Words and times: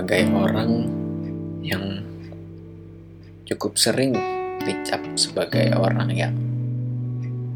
sebagai 0.00 0.32
orang 0.32 0.88
yang 1.60 2.00
cukup 3.44 3.76
sering 3.76 4.16
dicap 4.64 4.96
sebagai 5.12 5.76
orang 5.76 6.08
yang 6.16 6.32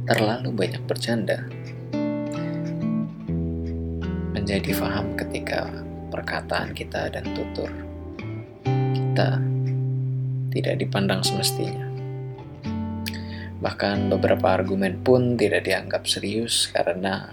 terlalu 0.04 0.52
banyak 0.52 0.84
bercanda 0.84 1.40
menjadi 4.36 4.76
paham 4.76 5.16
ketika 5.16 5.72
perkataan 6.12 6.76
kita 6.76 7.08
dan 7.16 7.24
tutur 7.32 7.72
kita 8.92 9.40
tidak 10.52 10.84
dipandang 10.84 11.24
semestinya. 11.24 11.88
Bahkan 13.64 14.12
beberapa 14.12 14.52
argumen 14.52 15.00
pun 15.00 15.40
tidak 15.40 15.64
dianggap 15.64 16.04
serius 16.04 16.68
karena 16.68 17.24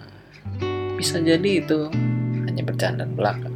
bisa 0.95 1.20
jadi 1.20 1.59
itu 1.59 1.92
hanya 2.48 2.64
bercanda 2.64 3.04
belaka. 3.04 3.51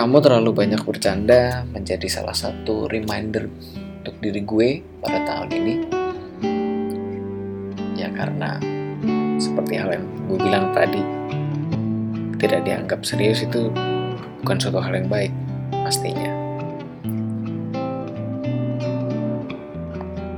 Kamu 0.00 0.16
terlalu 0.24 0.64
banyak 0.64 0.80
bercanda 0.80 1.60
menjadi 1.76 2.08
salah 2.08 2.32
satu 2.32 2.88
reminder 2.88 3.52
untuk 4.00 4.16
diri 4.24 4.40
gue 4.48 4.80
pada 5.04 5.20
tahun 5.28 5.48
ini. 5.52 5.74
Ya 8.00 8.08
karena 8.08 8.56
seperti 9.36 9.76
hal 9.76 10.00
yang 10.00 10.08
gue 10.24 10.40
bilang 10.40 10.72
tadi, 10.72 11.04
tidak 12.40 12.64
dianggap 12.64 13.04
serius 13.04 13.44
itu 13.44 13.68
bukan 14.40 14.56
suatu 14.56 14.80
hal 14.80 15.04
yang 15.04 15.12
baik, 15.12 15.36
pastinya. 15.84 16.32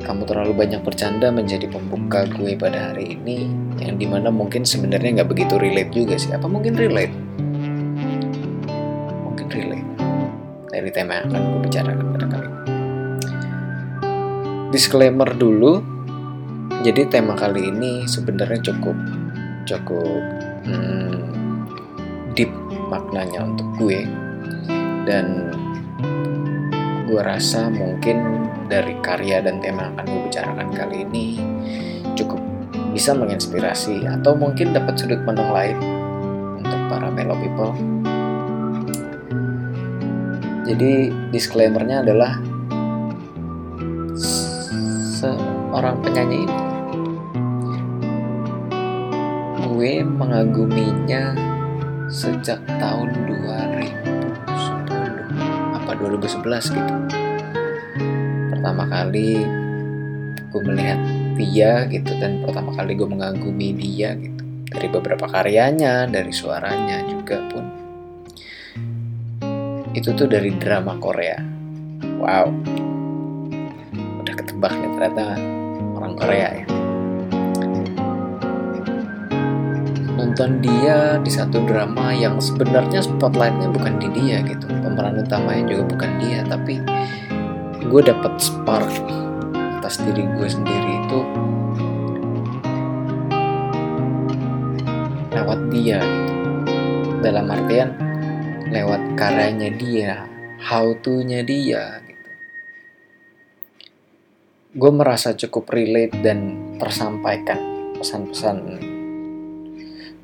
Kamu 0.02 0.26
terlalu 0.26 0.58
banyak 0.58 0.82
bercanda 0.82 1.30
menjadi 1.30 1.70
pembuka 1.70 2.26
gue 2.34 2.58
pada 2.58 2.90
hari 2.90 3.14
ini, 3.14 3.46
yang 3.78 3.94
di 3.94 4.10
mana 4.10 4.26
mungkin 4.26 4.66
sebenarnya 4.66 5.22
nggak 5.22 5.30
begitu 5.30 5.54
relate 5.54 5.94
juga 5.94 6.18
sih. 6.18 6.34
Apa 6.34 6.50
mungkin 6.50 6.74
relate? 6.74 7.21
Dari 10.82 10.90
tema 10.90 11.22
yang 11.22 11.30
akan 11.30 11.42
gue 11.46 11.60
bicarakan 11.70 12.06
pada 12.10 12.26
kali 12.26 12.48
ini. 12.50 12.62
Disclaimer 14.74 15.30
dulu, 15.30 15.78
jadi 16.82 17.06
tema 17.06 17.38
kali 17.38 17.70
ini 17.70 18.02
sebenarnya 18.10 18.58
cukup 18.66 18.98
cukup 19.62 20.22
hmm, 20.66 21.22
deep 22.34 22.50
maknanya 22.90 23.46
untuk 23.46 23.70
gue 23.78 24.02
dan 25.06 25.54
gue 27.06 27.22
rasa 27.22 27.70
mungkin 27.70 28.50
dari 28.66 28.98
karya 29.06 29.38
dan 29.38 29.62
tema 29.62 29.86
yang 29.86 29.94
akan 29.94 30.06
gue 30.10 30.22
bicarakan 30.26 30.68
kali 30.74 31.06
ini 31.06 31.38
cukup 32.18 32.42
bisa 32.90 33.14
menginspirasi 33.14 34.02
atau 34.10 34.34
mungkin 34.34 34.74
dapat 34.74 34.98
sudut 34.98 35.22
pandang 35.22 35.54
lain 35.54 35.78
untuk 36.58 36.80
para 36.90 37.06
mellow 37.06 37.38
people. 37.38 37.70
Jadi 40.62 41.10
disclaimernya 41.34 42.06
adalah 42.06 42.38
seorang 45.18 45.98
penyanyi 45.98 46.46
ini. 46.46 46.58
Gue 49.66 50.06
mengaguminya 50.06 51.34
sejak 52.06 52.62
tahun 52.78 53.10
2010 53.26 55.82
apa 55.82 55.90
2011 55.98 56.78
gitu. 56.78 56.94
Pertama 58.54 58.86
kali 58.86 59.42
gue 60.46 60.62
melihat 60.62 61.02
dia 61.34 61.90
gitu 61.90 62.14
dan 62.22 62.38
pertama 62.46 62.70
kali 62.78 62.94
gue 62.94 63.10
mengagumi 63.10 63.74
dia 63.74 64.14
gitu. 64.14 64.46
Dari 64.70 64.86
beberapa 64.86 65.26
karyanya 65.26 66.06
dari 66.06 66.30
suaranya 66.30 67.02
juga 67.10 67.42
pun 67.50 67.81
itu 69.92 70.08
tuh 70.16 70.24
dari 70.24 70.52
drama 70.56 70.96
Korea. 70.96 71.36
Wow. 72.16 72.48
Udah 74.24 74.34
ketebak 74.34 74.72
nih 74.72 74.90
ternyata 74.96 75.36
orang 75.96 76.14
Korea 76.16 76.48
ya. 76.56 76.66
Nonton 80.16 80.64
dia 80.64 81.20
di 81.20 81.28
satu 81.28 81.60
drama 81.68 82.14
yang 82.16 82.40
sebenarnya 82.40 83.04
spotlightnya 83.04 83.68
bukan 83.68 84.00
di 84.00 84.08
dia 84.16 84.40
gitu. 84.40 84.64
Pemeran 84.70 85.20
utamanya 85.20 85.68
juga 85.68 85.84
bukan 85.92 86.10
dia 86.24 86.40
tapi 86.48 86.80
gue 87.82 88.00
dapet 88.00 88.32
spark 88.40 88.92
atas 89.82 90.00
diri 90.00 90.24
gue 90.24 90.48
sendiri 90.48 90.92
itu 91.04 91.20
lewat 95.36 95.60
dia 95.68 96.00
gitu. 96.00 96.32
Dalam 97.22 97.46
artian 97.52 98.11
lewat 98.72 99.14
karyanya 99.20 99.70
dia 99.76 100.24
how 100.64 100.96
to 101.04 101.20
nya 101.20 101.44
dia 101.44 102.00
gitu 102.08 102.30
gue 104.72 104.90
merasa 104.92 105.36
cukup 105.36 105.68
relate 105.76 106.16
dan 106.24 106.56
tersampaikan 106.80 107.60
pesan-pesan 108.00 108.56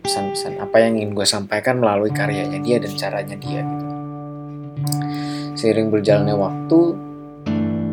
pesan-pesan 0.09 0.57
apa 0.65 0.81
yang 0.81 0.97
ingin 0.97 1.13
gue 1.13 1.29
sampaikan 1.29 1.77
melalui 1.85 2.09
karyanya 2.09 2.57
dia 2.65 2.81
dan 2.81 2.97
caranya 2.97 3.37
dia 3.37 3.61
gitu. 3.61 3.87
Seiring 5.59 5.93
berjalannya 5.93 6.33
waktu 6.39 6.79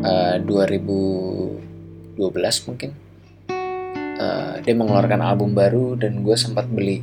uh, 0.05 0.37
2012 0.47 2.15
mungkin 2.71 2.95
uh, 4.15 4.55
dia 4.63 4.75
mengeluarkan 4.77 5.19
album 5.19 5.51
baru 5.57 5.99
dan 5.99 6.23
gue 6.23 6.37
sempat 6.39 6.69
beli 6.71 7.01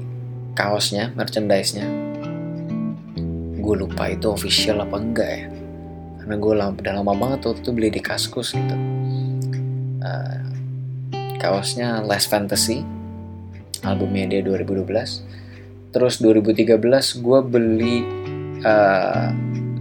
kaosnya, 0.57 1.13
merchandise-nya. 1.13 2.12
Gue 3.63 3.75
lupa 3.79 4.11
itu 4.11 4.27
official 4.27 4.83
apa 4.83 4.99
enggak 4.99 5.31
ya. 5.31 5.47
Karena 6.19 6.35
gue 6.35 6.53
lama, 6.59 6.75
udah 6.75 6.95
lama 6.99 7.13
banget 7.15 7.47
waktu 7.47 7.61
itu 7.63 7.71
beli 7.71 7.89
di 7.95 8.03
Kaskus 8.03 8.59
gitu. 8.59 8.77
Uh, 10.03 10.43
kaosnya 11.39 12.03
Last 12.03 12.27
Fantasy 12.31 12.83
albumnya 13.83 14.31
dia 14.31 14.41
2012 14.47 14.87
terus 15.91 16.23
2013 16.23 16.79
gue 17.19 17.39
beli 17.43 17.97
uh, 18.63 19.29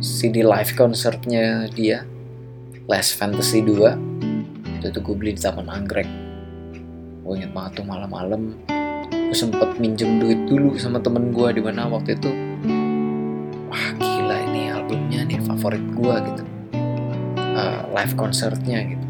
CD 0.02 0.42
live 0.42 0.74
concertnya 0.74 1.70
dia 1.70 2.04
Last 2.90 3.16
Fantasy 3.22 3.62
2 3.62 4.82
itu 4.82 4.98
gue 4.98 5.16
beli 5.16 5.38
di 5.38 5.42
Taman 5.42 5.70
Anggrek 5.70 6.10
gue 7.22 7.34
inget 7.38 7.54
banget 7.54 7.82
tuh 7.82 7.86
malam-malam 7.86 8.58
gue 9.14 9.38
sempet 9.38 9.78
minjem 9.78 10.18
duit 10.18 10.50
dulu 10.50 10.76
sama 10.82 10.98
temen 10.98 11.30
gue 11.30 11.48
di 11.54 11.62
mana 11.62 11.86
waktu 11.86 12.18
itu 12.18 12.51
wah 13.72 13.88
gila 13.96 14.38
ini 14.52 14.68
albumnya 14.68 15.24
nih 15.24 15.40
favorit 15.48 15.80
gue 15.96 16.16
gitu. 16.28 16.44
Uh, 17.56 17.88
live 17.96 18.14
concertnya 18.20 18.84
gitu. 18.84 19.06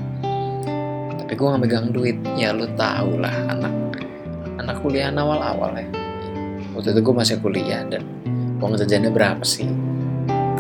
Tapi 1.17 1.33
gue 1.33 1.47
gak 1.49 1.61
megang 1.65 1.89
duit. 1.89 2.17
Ya 2.37 2.53
lu 2.53 2.69
tau 2.77 3.17
lah 3.17 3.33
anak 3.49 3.73
anak 4.61 4.77
kuliah 4.85 5.09
awal-awal 5.09 5.73
ya. 5.73 5.89
Waktu 6.77 6.93
itu 6.93 7.01
gue 7.01 7.15
masih 7.17 7.35
kuliah 7.41 7.81
dan 7.89 8.05
uang 8.61 8.77
jajannya 8.77 9.09
berapa 9.09 9.41
sih? 9.41 9.65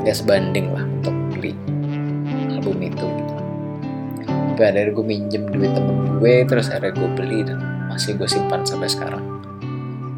Gak 0.01 0.17
sebanding 0.17 0.73
lah 0.73 0.81
untuk 0.81 1.13
beli 1.37 1.53
album 2.57 2.81
itu 2.81 3.05
gitu. 3.05 3.33
Tapi 4.25 4.61
akhirnya 4.65 4.93
gue 4.97 5.05
minjem 5.05 5.43
duit 5.53 5.71
temen 5.77 6.17
gue 6.17 6.35
terus 6.49 6.73
akhirnya 6.73 6.97
gue 6.97 7.09
beli 7.13 7.39
dan 7.45 7.61
masih 7.85 8.17
gue 8.17 8.25
simpan 8.25 8.65
sampai 8.65 8.89
sekarang. 8.89 9.21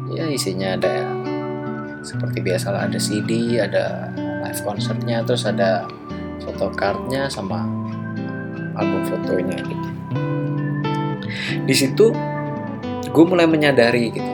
Ya 0.08 0.24
isinya 0.32 0.72
ada 0.80 1.13
seperti 2.04 2.44
biasa 2.44 2.70
lah 2.70 2.84
ada 2.86 3.00
CD 3.00 3.56
ada 3.58 4.12
live 4.44 4.60
concertnya 4.60 5.24
terus 5.24 5.48
ada 5.48 5.88
foto 6.44 6.68
cardnya 6.76 7.32
sama 7.32 7.64
album 8.76 9.02
fotonya 9.08 9.56
gitu. 9.64 9.88
Di 11.64 11.74
situ 11.74 12.12
gue 13.08 13.24
mulai 13.24 13.48
menyadari 13.48 14.12
gitu 14.12 14.32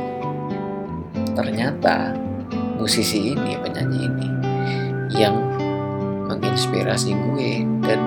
ternyata 1.38 2.12
musisi 2.76 3.32
ini 3.32 3.54
penyanyi 3.62 3.98
ini 4.10 4.28
yang 5.14 5.36
menginspirasi 6.26 7.14
gue 7.14 7.64
dan 7.86 8.00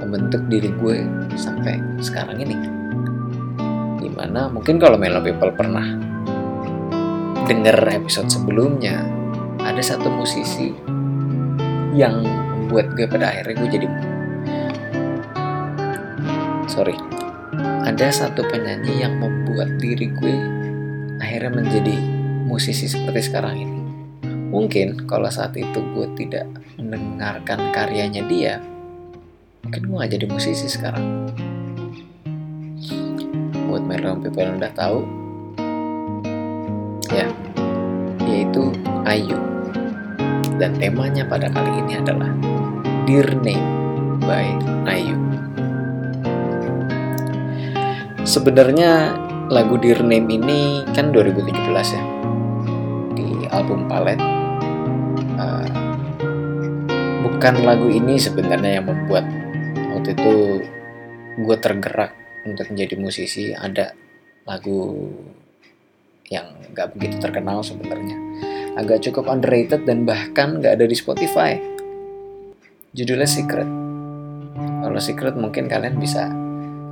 membentuk 0.00 0.40
diri 0.48 0.72
gue 0.80 1.04
sampai 1.36 1.78
sekarang 2.00 2.40
ini. 2.40 2.56
Di 4.00 4.08
mana 4.08 4.48
mungkin 4.48 4.80
kalau 4.80 4.96
Melo 4.96 5.20
People 5.20 5.52
pernah 5.52 6.09
denger 7.50 7.74
episode 7.90 8.30
sebelumnya 8.30 9.02
ada 9.58 9.82
satu 9.82 10.06
musisi 10.06 10.70
yang 11.90 12.22
membuat 12.22 12.94
gue 12.94 13.10
pada 13.10 13.34
akhirnya 13.34 13.54
gue 13.58 13.68
jadi 13.74 13.86
sorry 16.70 16.94
ada 17.82 18.06
satu 18.14 18.46
penyanyi 18.46 19.02
yang 19.02 19.18
membuat 19.18 19.82
diri 19.82 20.06
gue 20.14 20.34
akhirnya 21.18 21.50
menjadi 21.58 22.20
musisi 22.50 22.90
seperti 22.90 23.30
sekarang 23.30 23.54
ini. 23.62 23.78
Mungkin 24.50 25.06
kalau 25.06 25.30
saat 25.30 25.54
itu 25.54 25.78
gue 25.94 26.06
tidak 26.18 26.50
mendengarkan 26.74 27.70
karyanya 27.70 28.26
dia, 28.26 28.58
mungkin 29.62 29.86
gue 29.86 29.96
gak 30.02 30.10
jadi 30.10 30.26
musisi 30.26 30.66
sekarang. 30.66 31.30
Buat 33.70 33.86
Merlon 33.86 34.18
People 34.26 34.42
yang 34.42 34.58
udah 34.58 34.74
tahu, 34.74 34.98
ya, 37.14 37.30
yaitu 38.50 38.66
Ayu. 39.06 39.38
dan 40.58 40.76
temanya 40.76 41.24
pada 41.24 41.48
kali 41.48 41.72
ini 41.86 42.02
adalah 42.02 42.28
Dear 43.08 43.32
Name 43.32 43.64
by 44.20 44.50
Ayu. 44.90 45.16
Sebenarnya 48.28 49.16
lagu 49.48 49.80
Dear 49.80 50.04
Name 50.04 50.28
ini 50.28 50.84
kan 50.92 51.16
2017 51.16 51.96
ya 51.96 52.04
di 53.16 53.48
album 53.48 53.88
Palet. 53.88 54.20
Uh, 55.40 55.64
bukan 57.24 57.54
lagu 57.64 57.88
ini 57.88 58.20
sebenarnya 58.20 58.82
yang 58.82 58.90
membuat 58.90 59.24
waktu 59.96 60.12
itu 60.12 60.60
gue 61.40 61.56
tergerak 61.56 62.12
untuk 62.44 62.68
menjadi 62.68 63.00
musisi. 63.00 63.56
Ada 63.56 63.96
lagu 64.44 65.08
yang 66.28 66.52
gak 66.76 66.92
begitu 66.92 67.16
terkenal 67.16 67.64
sebenarnya 67.64 68.29
agak 68.78 69.02
cukup 69.06 69.26
underrated 69.30 69.86
dan 69.88 70.06
bahkan 70.06 70.58
gak 70.60 70.78
ada 70.78 70.86
di 70.86 70.96
Spotify. 70.96 71.58
Judulnya 72.94 73.26
Secret. 73.26 73.68
Kalau 74.58 75.00
Secret 75.00 75.34
mungkin 75.38 75.70
kalian 75.70 75.96
bisa 75.98 76.26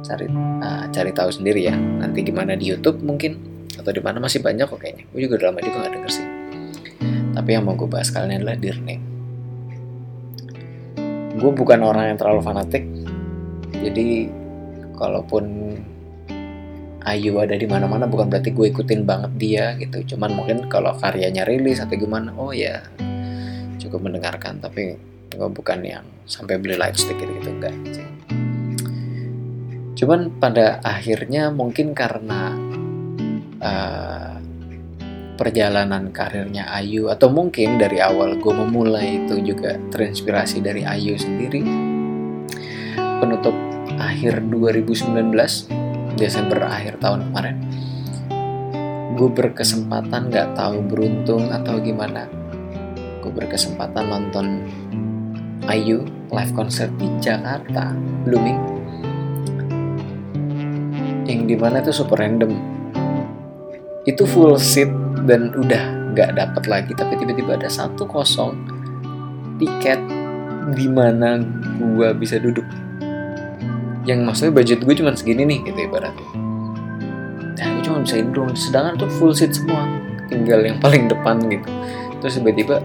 cari 0.07 0.31
uh, 0.63 0.87
cari 0.91 1.11
tahu 1.11 1.31
sendiri 1.31 1.67
ya. 1.67 1.75
Nanti 1.75 2.23
gimana 2.23 2.55
di 2.55 2.71
YouTube 2.71 3.03
mungkin 3.03 3.39
atau 3.79 3.91
di 3.91 4.03
mana 4.03 4.19
masih 4.19 4.43
banyak 4.43 4.67
kok 4.67 4.79
kayaknya. 4.79 5.05
Gue 5.11 5.21
juga 5.27 5.35
udah 5.43 5.47
lama 5.55 5.61
juga 5.63 5.77
gak 5.87 5.93
denger 5.95 6.13
sih. 6.13 6.27
Tapi 7.35 7.49
yang 7.55 7.63
mau 7.67 7.79
gue 7.79 7.87
bahas 7.87 8.11
kalian 8.11 8.43
adalah 8.43 8.59
Dear 8.59 8.79
gue 11.39 11.53
bukan 11.55 11.81
orang 11.87 12.15
yang 12.15 12.19
terlalu 12.19 12.43
fanatik. 12.43 12.85
Jadi 13.71 14.27
kalaupun 14.99 15.45
Ayu 17.09 17.41
ada 17.41 17.57
di 17.57 17.65
mana-mana 17.65 18.05
bukan 18.05 18.29
berarti 18.29 18.53
gue 18.53 18.69
ikutin 18.69 19.09
banget 19.09 19.33
dia 19.41 19.65
gitu. 19.81 20.15
Cuman 20.15 20.37
mungkin 20.37 20.69
kalau 20.69 20.93
karyanya 21.01 21.49
rilis 21.49 21.81
atau 21.81 21.97
gimana 21.97 22.37
oh 22.37 22.53
ya 22.53 22.85
cukup 23.81 24.05
mendengarkan. 24.05 24.61
Tapi 24.61 24.95
gue 25.33 25.49
bukan 25.49 25.81
yang 25.81 26.05
sampai 26.29 26.61
beli 26.61 26.77
lightstick 26.77 27.17
gitu 27.17 27.33
gitu 27.41 27.51
enggak. 27.51 27.75
Sih 27.97 28.09
cuman 29.99 30.31
pada 30.39 30.79
akhirnya 30.87 31.51
mungkin 31.51 31.91
karena 31.91 32.55
uh, 33.59 34.39
perjalanan 35.35 36.15
karirnya 36.15 36.71
Ayu 36.71 37.11
atau 37.11 37.27
mungkin 37.35 37.83
dari 37.83 37.99
awal 37.99 38.39
gue 38.39 38.55
memulai 38.55 39.27
itu 39.27 39.43
juga 39.43 39.75
terinspirasi 39.91 40.63
dari 40.63 40.87
Ayu 40.87 41.19
sendiri 41.19 41.67
penutup 42.95 43.55
akhir 43.99 44.47
2019 44.47 45.88
Desember 46.17 46.65
akhir 46.65 47.03
tahun 47.03 47.29
kemarin. 47.29 47.57
Gue 49.19 49.29
berkesempatan 49.35 50.31
nggak 50.31 50.55
tahu 50.55 50.81
beruntung 50.87 51.51
atau 51.51 51.83
gimana. 51.83 52.31
Gue 53.21 53.35
berkesempatan 53.35 54.05
nonton 54.09 54.47
Ayu 55.69 56.07
live 56.33 56.53
concert 56.57 56.89
di 56.97 57.11
Jakarta. 57.21 57.93
Blooming 58.25 58.79
yang 61.29 61.45
di 61.45 61.57
mana 61.61 61.85
itu 61.85 61.93
super 61.93 62.25
random. 62.25 62.57
Itu 64.09 64.25
full 64.25 64.57
seat 64.57 64.89
dan 65.29 65.53
udah 65.53 66.17
nggak 66.17 66.41
dapat 66.41 66.65
lagi 66.65 66.93
tapi 66.97 67.21
tiba-tiba 67.21 67.61
ada 67.61 67.69
satu 67.69 68.09
kosong 68.09 68.57
tiket 69.61 70.01
di 70.73 70.89
mana 70.89 71.37
gue 71.77 72.09
bisa 72.17 72.41
duduk 72.41 72.65
yang 74.09 74.25
maksudnya 74.25 74.57
budget 74.57 74.81
gue 74.89 74.95
cuma 74.97 75.13
segini 75.13 75.45
nih 75.45 75.69
gitu 75.69 75.85
ibaratnya. 75.85 76.29
Nah 77.61 77.67
gue 77.77 77.83
cuma 77.85 78.01
bisa 78.01 78.17
ini 78.17 78.33
doang. 78.33 78.57
Sedangkan 78.57 79.05
tuh 79.05 79.11
full 79.21 79.37
seat 79.37 79.53
semua. 79.53 79.85
Tinggal 80.33 80.65
yang 80.65 80.81
paling 80.81 81.13
depan 81.13 81.45
gitu. 81.45 81.69
Terus 82.25 82.41
tiba-tiba 82.41 82.81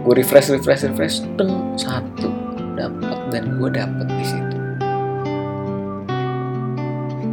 gue 0.00 0.14
refresh 0.16 0.56
refresh 0.56 0.88
refresh 0.88 1.28
teng 1.36 1.76
satu. 1.76 2.32
Dapat 2.72 3.18
dan 3.28 3.60
gue 3.60 3.68
dapet 3.68 4.08
di 4.08 4.24
situ. 4.24 4.56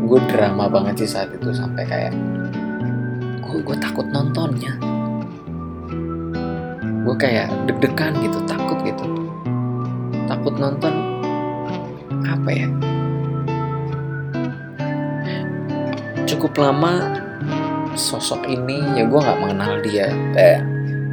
Gue 0.04 0.20
drama 0.28 0.68
banget 0.68 1.08
sih 1.08 1.16
saat 1.16 1.32
itu 1.32 1.48
sampai 1.56 1.88
kayak 1.88 2.12
gue 3.40 3.60
gue 3.64 3.78
takut 3.80 4.04
nontonnya? 4.12 4.76
Gue 7.08 7.16
kayak 7.16 7.48
deg-degan 7.72 8.20
gitu 8.20 8.44
takut 8.44 8.84
gitu. 8.84 9.08
Takut 10.28 10.60
nonton 10.60 10.92
apa 12.24 12.52
ya 12.52 12.68
cukup 16.44 16.60
lama 16.60 17.24
sosok 17.96 18.52
ini 18.52 19.00
ya 19.00 19.08
gue 19.08 19.16
nggak 19.16 19.40
mengenal 19.40 19.80
dia 19.80 20.12
eh 20.36 20.60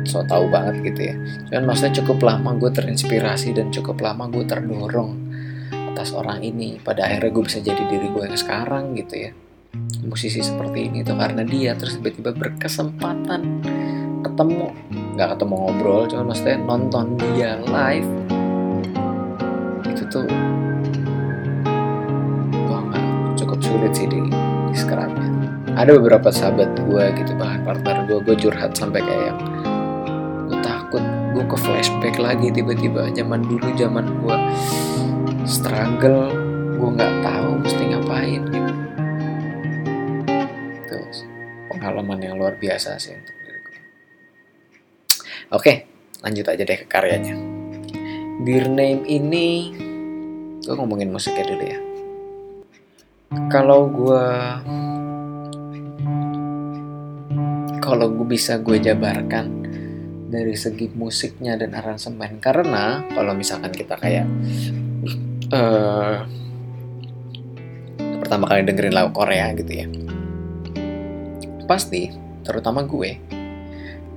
so 0.03 0.27
tau 0.27 0.49
banget 0.50 0.91
gitu 0.91 1.00
ya. 1.12 1.15
Cuman 1.47 1.71
maksudnya 1.71 2.03
cukup 2.03 2.19
lama 2.27 2.50
gue 2.59 2.71
terinspirasi 2.73 3.55
dan 3.55 3.71
cukup 3.71 4.03
lama 4.03 4.27
gue 4.27 4.43
terdorong 4.43 5.15
atas 5.94 6.11
orang 6.17 6.43
ini. 6.43 6.82
Pada 6.82 7.06
akhirnya 7.06 7.31
gue 7.31 7.44
bisa 7.47 7.62
jadi 7.62 7.79
diri 7.87 8.11
gue 8.11 8.23
yang 8.27 8.35
sekarang 8.35 8.97
gitu 8.99 9.29
ya. 9.29 9.31
Musisi 10.03 10.43
seperti 10.43 10.91
ini 10.91 11.06
tuh 11.06 11.15
karena 11.15 11.47
dia 11.47 11.79
terus 11.79 11.94
tiba-tiba 12.00 12.35
berkesempatan 12.35 13.62
ketemu. 14.26 14.75
Nggak 15.15 15.38
ketemu 15.38 15.55
ngobrol 15.55 16.03
cuman 16.11 16.25
maksudnya 16.33 16.59
nonton 16.59 17.06
dia 17.21 17.61
live. 17.71 18.11
Itu 19.87 20.03
tuh 20.11 20.26
gue 22.50 22.78
nggak 22.88 23.04
cukup 23.38 23.59
sulit 23.62 23.93
sih 23.95 24.09
di 24.09 24.19
describe-nya 24.75 25.29
ada 25.80 25.96
beberapa 25.96 26.28
sahabat 26.28 26.76
gue 26.76 27.04
gitu 27.16 27.32
bahkan 27.40 27.64
partner 27.64 28.04
gue 28.04 28.20
gue 28.20 28.37
curhat 28.37 28.76
sampai 28.76 29.00
kayak 29.00 29.32
gue 30.52 30.58
takut 30.60 31.00
gue 31.32 31.44
ke 31.49 31.56
flashback 31.56 32.20
lagi 32.20 32.52
tiba-tiba 32.52 33.08
zaman 33.16 33.40
dulu 33.49 33.64
zaman 33.80 34.04
gue 34.20 34.37
struggle 35.49 36.37
gue 36.76 36.88
nggak 37.00 37.14
tahu 37.25 37.50
mesti 37.64 37.82
ngapain 37.96 38.42
gitu. 38.52 38.72
Terus 40.84 41.25
pengalaman 41.72 42.18
yang 42.20 42.37
luar 42.37 42.60
biasa 42.60 43.00
sih 43.00 43.16
untuk 43.16 43.37
diri 43.40 43.60
gue 43.64 43.80
oke 45.56 45.72
lanjut 46.20 46.44
aja 46.44 46.62
deh 46.68 46.78
ke 46.84 46.87
karyanya. 46.92 47.40
Dear 48.44 48.68
Name 48.68 49.08
ini 49.08 49.72
gue 50.60 50.75
ngomongin 50.76 51.08
musiknya 51.08 51.44
dulu 51.49 51.64
ya. 51.64 51.80
Kalau 53.49 53.88
gue 53.88 54.26
kalau 57.90 58.06
gue 58.14 58.26
bisa 58.30 58.62
gue 58.62 58.78
jabarkan 58.78 59.66
dari 60.30 60.54
segi 60.54 60.87
musiknya 60.94 61.59
dan 61.59 61.75
aransemen. 61.75 62.38
Karena 62.38 63.02
kalau 63.11 63.35
misalkan 63.35 63.75
kita 63.75 63.99
kayak 63.99 64.30
uh, 65.50 66.23
pertama 68.23 68.47
kali 68.47 68.62
dengerin 68.62 68.94
lagu 68.94 69.11
Korea 69.11 69.50
gitu 69.59 69.73
ya 69.75 69.90
pasti 71.70 72.11
terutama 72.42 72.82
gue 72.82 73.14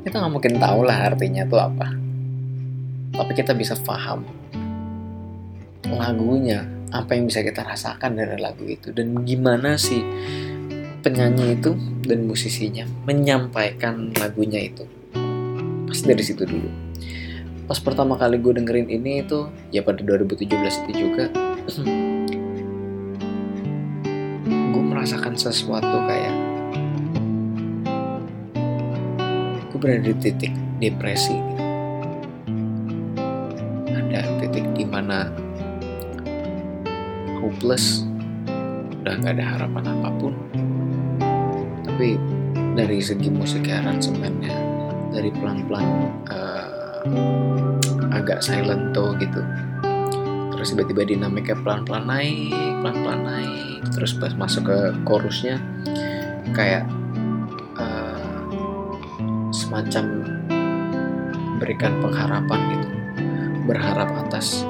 kita 0.04 0.18
nggak 0.18 0.34
mungkin 0.34 0.54
tahu 0.58 0.80
lah 0.84 1.14
artinya 1.14 1.46
tuh 1.46 1.62
apa. 1.62 1.88
Tapi 3.14 3.32
kita 3.38 3.54
bisa 3.54 3.78
paham 3.78 4.26
lagunya 5.86 6.66
apa 6.90 7.14
yang 7.14 7.30
bisa 7.30 7.46
kita 7.46 7.62
rasakan 7.62 8.18
dari 8.18 8.42
lagu 8.42 8.66
itu. 8.66 8.90
Dan 8.90 9.22
gimana 9.22 9.78
sih 9.80 10.02
penyanyi 11.04 11.60
itu 11.60 11.76
dan 12.08 12.24
musisinya 12.24 12.88
menyampaikan 13.04 14.16
lagunya 14.16 14.72
itu. 14.72 14.88
Pas 15.84 16.00
dari 16.00 16.24
situ 16.24 16.48
dulu. 16.48 16.72
Pas 17.68 17.76
pertama 17.84 18.16
kali 18.16 18.40
gue 18.40 18.56
dengerin 18.56 18.88
ini 18.88 19.20
itu 19.20 19.52
ya 19.76 19.84
pada 19.84 20.00
2017 20.00 20.48
itu 20.88 20.92
juga. 20.96 21.28
Gue 24.74 24.84
merasakan 24.84 25.38
sesuatu 25.38 25.98
kayak 26.10 26.34
gue 29.70 29.78
berada 29.78 30.02
di 30.02 30.14
titik 30.18 30.54
depresi. 30.82 31.38
Ada 33.86 34.42
titik 34.42 34.66
di 34.74 34.86
mana 34.86 35.30
hopeless 37.38 38.02
udah 39.06 39.14
gak 39.20 39.34
ada 39.38 39.46
harapan 39.46 39.84
apa 39.94 40.10
pun 40.18 40.34
tapi 42.04 42.20
dari 42.76 43.00
segi 43.00 43.32
musik 43.32 43.64
aransemennya 43.72 44.52
dari 45.16 45.32
pelan-pelan 45.32 46.12
uh, 46.28 46.68
agak 48.12 48.44
silent 48.44 48.92
tuh 48.92 49.16
gitu. 49.24 49.40
Terus 50.52 50.76
tiba-tiba 50.76 51.08
dinamiknya 51.08 51.56
pelan-pelan 51.64 52.04
naik 52.04 52.52
pelan-pelan 52.84 53.24
naik. 53.24 53.88
Terus 53.96 54.20
pas 54.20 54.36
masuk 54.36 54.68
ke 54.68 54.80
chorusnya 55.08 55.64
kayak 56.52 56.84
uh, 57.80 58.52
semacam 59.56 60.28
berikan 61.64 62.04
pengharapan 62.04 62.60
gitu. 62.68 62.88
Berharap 63.64 64.12
atas 64.28 64.68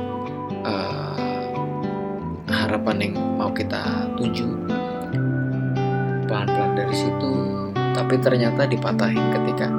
harapan 2.54 3.10
yang 3.10 3.16
mau 3.38 3.50
kita 3.50 4.08
tuju 4.22 4.63
dari 6.74 6.96
situ. 6.96 7.32
Tapi 7.94 8.18
ternyata 8.20 8.66
dipatahin 8.66 9.32
ketika 9.42 9.70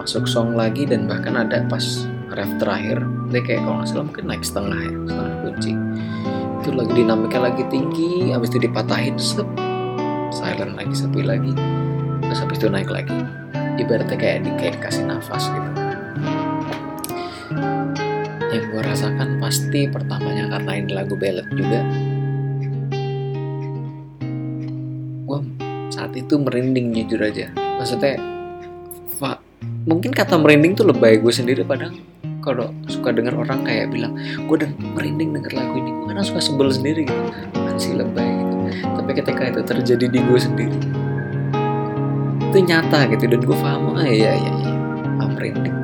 masuk 0.00 0.24
song 0.24 0.56
lagi 0.56 0.88
dan 0.88 1.04
bahkan 1.04 1.36
ada 1.36 1.60
pas 1.68 2.08
ref 2.32 2.48
terakhir 2.56 3.04
dia 3.28 3.40
kayak 3.44 3.60
kalau 3.64 3.80
nggak 3.80 3.88
salah 3.92 4.04
mungkin 4.08 4.24
naik 4.24 4.44
setengah 4.44 4.78
ya 4.80 4.92
setengah 5.04 5.36
kunci. 5.44 5.72
Itu 6.58 6.70
lagi 6.74 6.92
dinamiknya 6.96 7.40
lagi 7.44 7.64
tinggi 7.68 8.32
habis 8.32 8.48
itu 8.52 8.58
dipatahin 8.64 9.16
sep 9.20 9.48
silent 10.32 10.74
lagi 10.76 10.94
sepi 10.96 11.20
lagi. 11.20 11.52
Terus 12.24 12.40
habis 12.40 12.56
itu 12.56 12.68
naik 12.72 12.88
lagi. 12.88 13.18
Ibaratnya 13.78 14.16
kayak 14.16 14.38
di 14.48 14.50
kayak 14.56 14.80
kasih 14.80 15.04
nafas 15.06 15.48
gitu. 15.52 15.70
Yang 18.48 18.64
gue 18.72 18.80
rasakan 18.80 19.38
pasti 19.38 19.80
pertamanya 19.92 20.48
karena 20.48 20.72
ini 20.72 20.90
lagu 20.96 21.14
ballad 21.20 21.46
juga 21.52 21.84
itu 26.22 26.34
merinding 26.38 26.94
jujur 26.94 27.20
aja. 27.22 27.50
Maksudnya 27.78 28.18
Pak, 29.18 29.38
mungkin 29.86 30.10
kata 30.14 30.38
merinding 30.38 30.78
tuh 30.78 30.86
lebay 30.90 31.18
gue 31.18 31.32
sendiri 31.32 31.62
padahal 31.66 31.94
kalau 32.42 32.70
suka 32.86 33.12
denger 33.12 33.34
orang 33.34 33.66
kayak 33.66 33.90
bilang 33.90 34.14
gue 34.18 34.54
udah 34.64 34.70
merinding 34.94 35.34
denger 35.34 35.52
lagu 35.54 35.74
ini. 35.78 35.90
Gue 35.90 36.06
kadang 36.10 36.26
suka 36.26 36.40
sebel 36.42 36.68
sendiri 36.70 37.06
gitu. 37.06 37.22
Masih 37.54 37.98
lebay 37.98 38.26
gitu. 38.26 38.56
Tapi 38.82 39.10
ketika 39.14 39.42
itu 39.46 39.60
terjadi 39.62 40.06
di 40.10 40.20
gue 40.22 40.40
sendiri 40.40 40.78
itu 42.48 42.64
nyata 42.64 43.04
gitu 43.12 43.28
dan 43.28 43.40
gue 43.44 43.58
paham 43.60 43.92
ah 43.92 44.08
iya 44.08 44.32
iya 44.32 44.52
iya. 44.56 44.72
Ah, 45.20 45.28
merinding. 45.28 45.76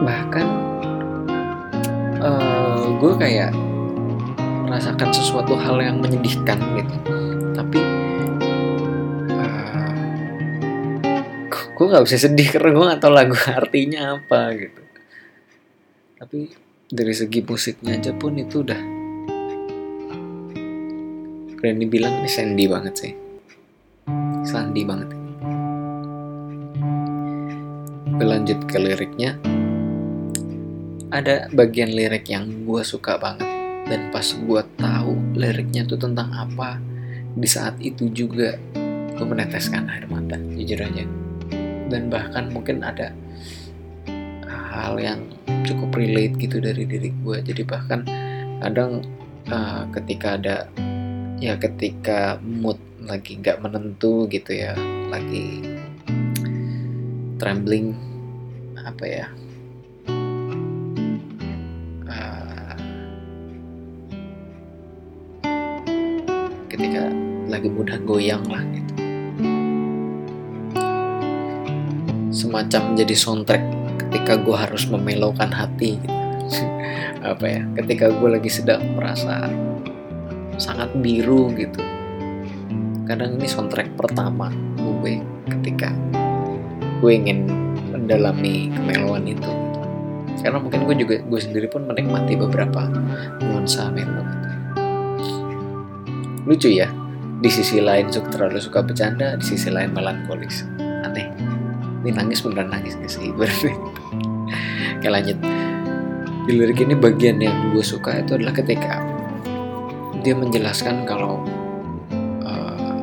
Bahkan 0.00 0.45
merasakan 4.76 5.08
sesuatu 5.08 5.56
hal 5.56 5.80
yang 5.80 6.04
menyedihkan 6.04 6.60
gitu. 6.76 6.96
Tapi 7.56 7.80
uh, 9.32 9.88
gue 11.48 11.86
nggak 11.88 12.04
bisa 12.04 12.20
sedih 12.20 12.44
karena 12.52 12.76
gue 12.76 12.84
nggak 12.84 13.00
tahu 13.00 13.12
lagu 13.16 13.32
artinya 13.56 14.20
apa 14.20 14.52
gitu. 14.52 14.82
Tapi 16.20 16.52
dari 16.92 17.14
segi 17.16 17.40
musiknya 17.40 17.96
aja 17.96 18.12
pun 18.12 18.36
itu 18.36 18.60
udah 18.60 18.80
berani 21.56 21.88
bilang 21.88 22.20
ini 22.20 22.28
Sandy 22.28 22.68
banget 22.68 22.94
sih. 23.00 23.12
Sandy 24.44 24.84
banget. 24.84 25.08
Berlanjut 28.20 28.60
ke 28.68 28.76
liriknya. 28.76 29.40
Ada 31.08 31.48
bagian 31.48 31.96
lirik 31.96 32.28
yang 32.28 32.68
gue 32.68 32.84
suka 32.84 33.16
banget 33.16 33.55
dan 33.86 34.10
pas 34.10 34.26
gue 34.26 34.62
tahu 34.78 35.12
liriknya 35.38 35.86
tuh 35.86 35.98
tentang 35.98 36.30
apa 36.34 36.82
di 37.36 37.48
saat 37.48 37.78
itu 37.78 38.10
juga 38.10 38.58
gue 39.16 39.26
meneteskan 39.26 39.88
air 39.88 40.04
mata 40.10 40.36
jujur 40.36 40.82
aja. 40.82 41.04
Dan 41.86 42.10
bahkan 42.10 42.50
mungkin 42.50 42.82
ada 42.82 43.14
hal 44.76 45.00
yang 45.00 45.20
cukup 45.64 45.96
relate 45.96 46.36
gitu 46.36 46.60
dari 46.60 46.84
diri 46.84 47.10
gue 47.24 47.36
jadi 47.40 47.62
bahkan 47.64 48.04
kadang 48.60 49.00
uh, 49.48 49.88
ketika 49.96 50.36
ada 50.36 50.56
ya 51.40 51.56
ketika 51.56 52.36
mood 52.44 52.76
lagi 53.04 53.40
nggak 53.40 53.62
menentu 53.64 54.28
gitu 54.28 54.52
ya 54.52 54.76
lagi 55.08 55.64
trembling 57.40 57.96
apa 58.84 59.04
ya 59.04 59.26
ketika 66.76 67.08
lagi 67.48 67.72
mudah 67.72 67.96
goyang 68.04 68.44
lah 68.52 68.60
gitu 68.68 68.92
semacam 72.28 72.92
jadi 72.92 73.14
soundtrack 73.16 73.64
ketika 73.96 74.36
gue 74.36 74.52
harus 74.52 74.84
memelaukan 74.84 75.48
hati 75.48 75.96
gitu. 75.96 76.12
apa 77.32 77.44
ya 77.48 77.62
ketika 77.80 78.12
gue 78.12 78.28
lagi 78.28 78.52
sedang 78.52 78.84
merasa 78.92 79.48
sangat 80.60 80.92
biru 81.00 81.48
gitu 81.56 81.80
kadang 83.08 83.40
ini 83.40 83.48
soundtrack 83.48 83.96
pertama 83.96 84.52
gue 84.76 85.24
ketika 85.48 85.96
gue 87.00 87.12
ingin 87.12 87.48
mendalami 87.88 88.68
kemeluan 88.68 89.24
itu 89.24 89.48
karena 90.44 90.60
mungkin 90.60 90.84
gue 90.84 90.94
juga 91.00 91.14
gue 91.24 91.40
sendiri 91.40 91.72
pun 91.72 91.88
menikmati 91.88 92.36
beberapa 92.36 92.86
nuansa 93.40 93.88
melo 93.88 94.22
gitu. 94.22 94.45
Lucu 96.46 96.70
ya. 96.70 96.88
Di 97.36 97.52
sisi 97.52 97.84
lain 97.84 98.08
suka 98.08 98.32
terlalu 98.32 98.62
suka 98.62 98.80
bercanda 98.80 99.36
di 99.36 99.44
sisi 99.44 99.68
lain 99.68 99.92
melankolis. 99.92 100.64
Aneh. 100.80 101.28
Ini 102.06 102.14
nangis 102.14 102.40
beneran 102.40 102.72
nangis 102.72 102.96
sih? 103.10 103.28
Berarti 103.36 103.74
Oke 104.96 105.08
lanjut. 105.10 105.38
Di 106.46 106.52
lirik 106.54 106.78
ini 106.80 106.94
bagian 106.94 107.42
yang 107.42 107.74
gue 107.74 107.82
suka 107.82 108.22
itu 108.22 108.38
adalah 108.38 108.54
ketika 108.54 109.02
dia 110.26 110.34
menjelaskan 110.34 111.06
kalau 111.06 111.42
uh, 112.42 112.98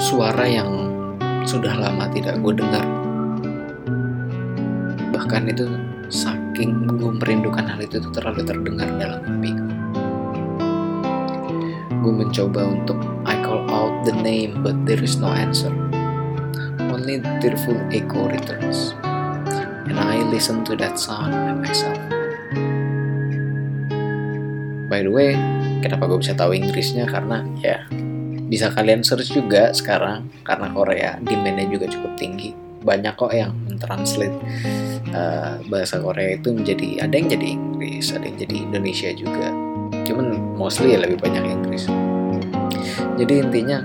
suara 0.00 0.44
yang 0.48 0.88
sudah 1.44 1.76
lama 1.76 2.08
tidak 2.12 2.40
gue 2.40 2.56
dengar 2.56 2.84
bahkan 5.12 5.44
itu 5.48 5.68
saking 6.08 6.88
gue 6.96 7.12
merindukan 7.20 7.68
hal 7.68 7.80
itu 7.84 8.00
tuh 8.00 8.12
terlalu 8.16 8.48
terdengar 8.48 8.88
dalam 8.96 9.20
mimpiku 9.28 9.67
gue 12.08 12.24
mencoba 12.24 12.64
untuk 12.64 12.96
I 13.28 13.36
call 13.44 13.68
out 13.68 14.08
the 14.08 14.16
name 14.16 14.64
but 14.64 14.72
there 14.88 14.96
is 14.96 15.20
no 15.20 15.28
answer. 15.28 15.68
Only 16.88 17.20
tearful 17.44 17.76
echo 17.92 18.32
returns. 18.32 18.96
And 19.84 20.00
I 20.00 20.24
listen 20.24 20.64
to 20.64 20.76
that 20.80 20.96
sound 20.96 21.36
by 21.36 21.52
myself. 21.52 22.00
By 24.88 25.04
the 25.04 25.12
way 25.12 25.36
kenapa 25.84 26.08
gue 26.08 26.24
bisa 26.24 26.32
tahu 26.32 26.56
Inggrisnya? 26.56 27.04
Karena 27.04 27.44
ya 27.60 27.84
bisa 28.48 28.72
kalian 28.72 29.04
search 29.04 29.36
juga 29.36 29.76
sekarang 29.76 30.32
karena 30.48 30.72
Korea 30.72 31.20
demandnya 31.20 31.68
juga 31.68 31.92
cukup 31.92 32.16
tinggi. 32.16 32.56
Banyak 32.88 33.20
kok 33.20 33.36
yang 33.36 33.52
mentranslate 33.68 34.32
uh, 35.12 35.60
bahasa 35.68 36.00
Korea 36.00 36.40
itu 36.40 36.56
menjadi 36.56 37.04
ada 37.04 37.12
yang 37.12 37.28
jadi 37.28 37.46
Inggris 37.52 38.16
ada 38.16 38.24
yang 38.24 38.38
jadi 38.40 38.56
Indonesia 38.64 39.10
juga 39.12 39.67
cuman 40.08 40.56
mostly 40.56 40.96
ya 40.96 41.04
lebih 41.04 41.20
banyak 41.20 41.44
Inggris 41.44 41.84
jadi 43.20 43.44
intinya 43.44 43.84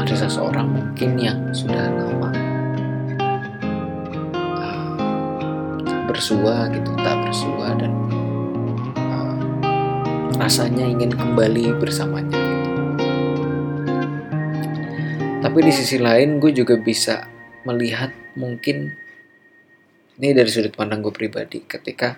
ada 0.00 0.14
seseorang 0.16 0.72
mungkin 0.72 1.20
yang 1.20 1.52
sudah 1.52 1.92
lama 1.92 2.30
uh, 4.56 4.96
bersua 6.08 6.72
gitu 6.72 6.88
tak 7.04 7.20
bersua 7.28 7.76
dan 7.76 7.92
uh, 8.96 9.36
rasanya 10.40 10.88
ingin 10.88 11.12
kembali 11.12 11.76
bersamanya 11.76 12.40
gitu. 12.40 12.80
tapi 15.44 15.58
di 15.60 15.72
sisi 15.76 16.00
lain 16.00 16.40
gue 16.40 16.48
juga 16.48 16.80
bisa 16.80 17.28
melihat 17.68 18.08
mungkin 18.40 19.03
ini 20.14 20.30
dari 20.30 20.46
sudut 20.46 20.70
pandang 20.70 21.02
gue 21.02 21.10
pribadi 21.10 21.66
ketika 21.66 22.14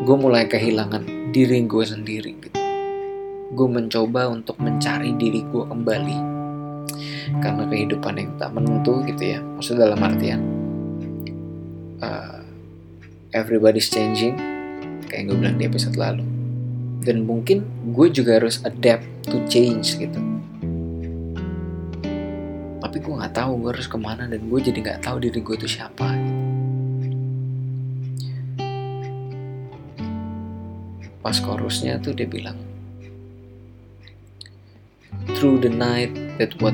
gue 0.00 0.16
mulai 0.16 0.48
kehilangan 0.48 1.32
diri 1.36 1.60
gue 1.68 1.84
sendiri 1.84 2.32
gitu. 2.40 2.60
Gue 3.52 3.68
mencoba 3.68 4.32
untuk 4.32 4.56
mencari 4.56 5.12
diri 5.20 5.44
gue 5.44 5.64
kembali. 5.68 6.18
Karena 7.44 7.68
kehidupan 7.68 8.14
yang 8.16 8.30
tak 8.40 8.56
menentu 8.56 9.04
gitu 9.04 9.36
ya 9.36 9.44
maksudnya 9.44 9.84
dalam 9.84 10.00
artian 10.00 10.40
uh, 12.00 12.40
everybody's 13.36 13.92
changing 13.92 14.32
kayak 15.12 15.28
gue 15.28 15.36
bilang 15.36 15.60
di 15.60 15.68
episode 15.68 16.00
lalu. 16.00 16.24
Dan 17.04 17.28
mungkin 17.28 17.68
gue 17.92 18.08
juga 18.08 18.40
harus 18.40 18.64
adapt 18.64 19.04
to 19.28 19.44
change 19.44 20.00
gitu 20.00 20.37
tapi 22.88 23.04
gue 23.04 23.20
nggak 23.20 23.36
tahu 23.36 23.52
gue 23.60 23.70
harus 23.76 23.84
ke 23.84 24.00
mana 24.00 24.24
dan 24.24 24.40
gue 24.48 24.60
jadi 24.64 24.80
nggak 24.80 25.04
tahu 25.04 25.20
diri 25.20 25.44
gue 25.44 25.56
itu 25.60 25.68
siapa 25.68 26.08
gitu. 26.16 26.36
pas 31.20 31.36
chorusnya 31.36 32.00
tuh 32.00 32.16
dia 32.16 32.24
bilang 32.24 32.56
through 35.36 35.60
the 35.60 35.68
night 35.68 36.16
that 36.40 36.56
what 36.64 36.72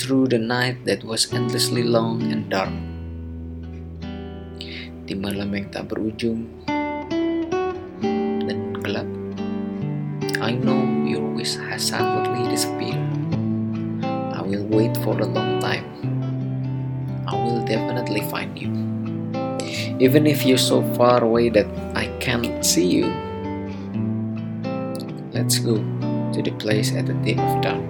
through 0.00 0.24
the 0.24 0.40
night 0.40 0.80
that 0.88 1.04
was 1.04 1.28
endlessly 1.30 1.84
long 1.84 2.24
and 2.32 2.48
dark. 2.48 2.72
Di 5.04 5.12
malam 5.12 5.52
yang 5.52 5.68
tak 5.68 5.92
berujung 5.92 6.48
dan 8.48 8.58
gelap. 8.80 9.06
I 10.40 10.56
know 10.56 10.82
your 11.04 11.22
wish 11.36 11.60
has 11.60 11.92
suddenly 11.92 12.48
disappeared 12.48 12.79
wait 14.70 14.94
for 15.02 15.18
a 15.18 15.26
long 15.26 15.58
time. 15.58 15.82
I 17.26 17.34
will 17.34 17.66
definitely 17.66 18.22
find 18.30 18.54
you. 18.54 18.70
Even 19.98 20.26
if 20.30 20.46
you're 20.46 20.62
so 20.62 20.80
far 20.94 21.26
away 21.26 21.50
that 21.50 21.66
I 21.98 22.06
can't 22.22 22.62
see 22.62 22.86
you. 22.86 23.10
Let's 25.34 25.58
go 25.58 25.76
to 26.32 26.38
the 26.38 26.54
place 26.62 26.94
at 26.94 27.10
the 27.10 27.18
deep 27.26 27.42
of 27.42 27.58
dawn. 27.60 27.82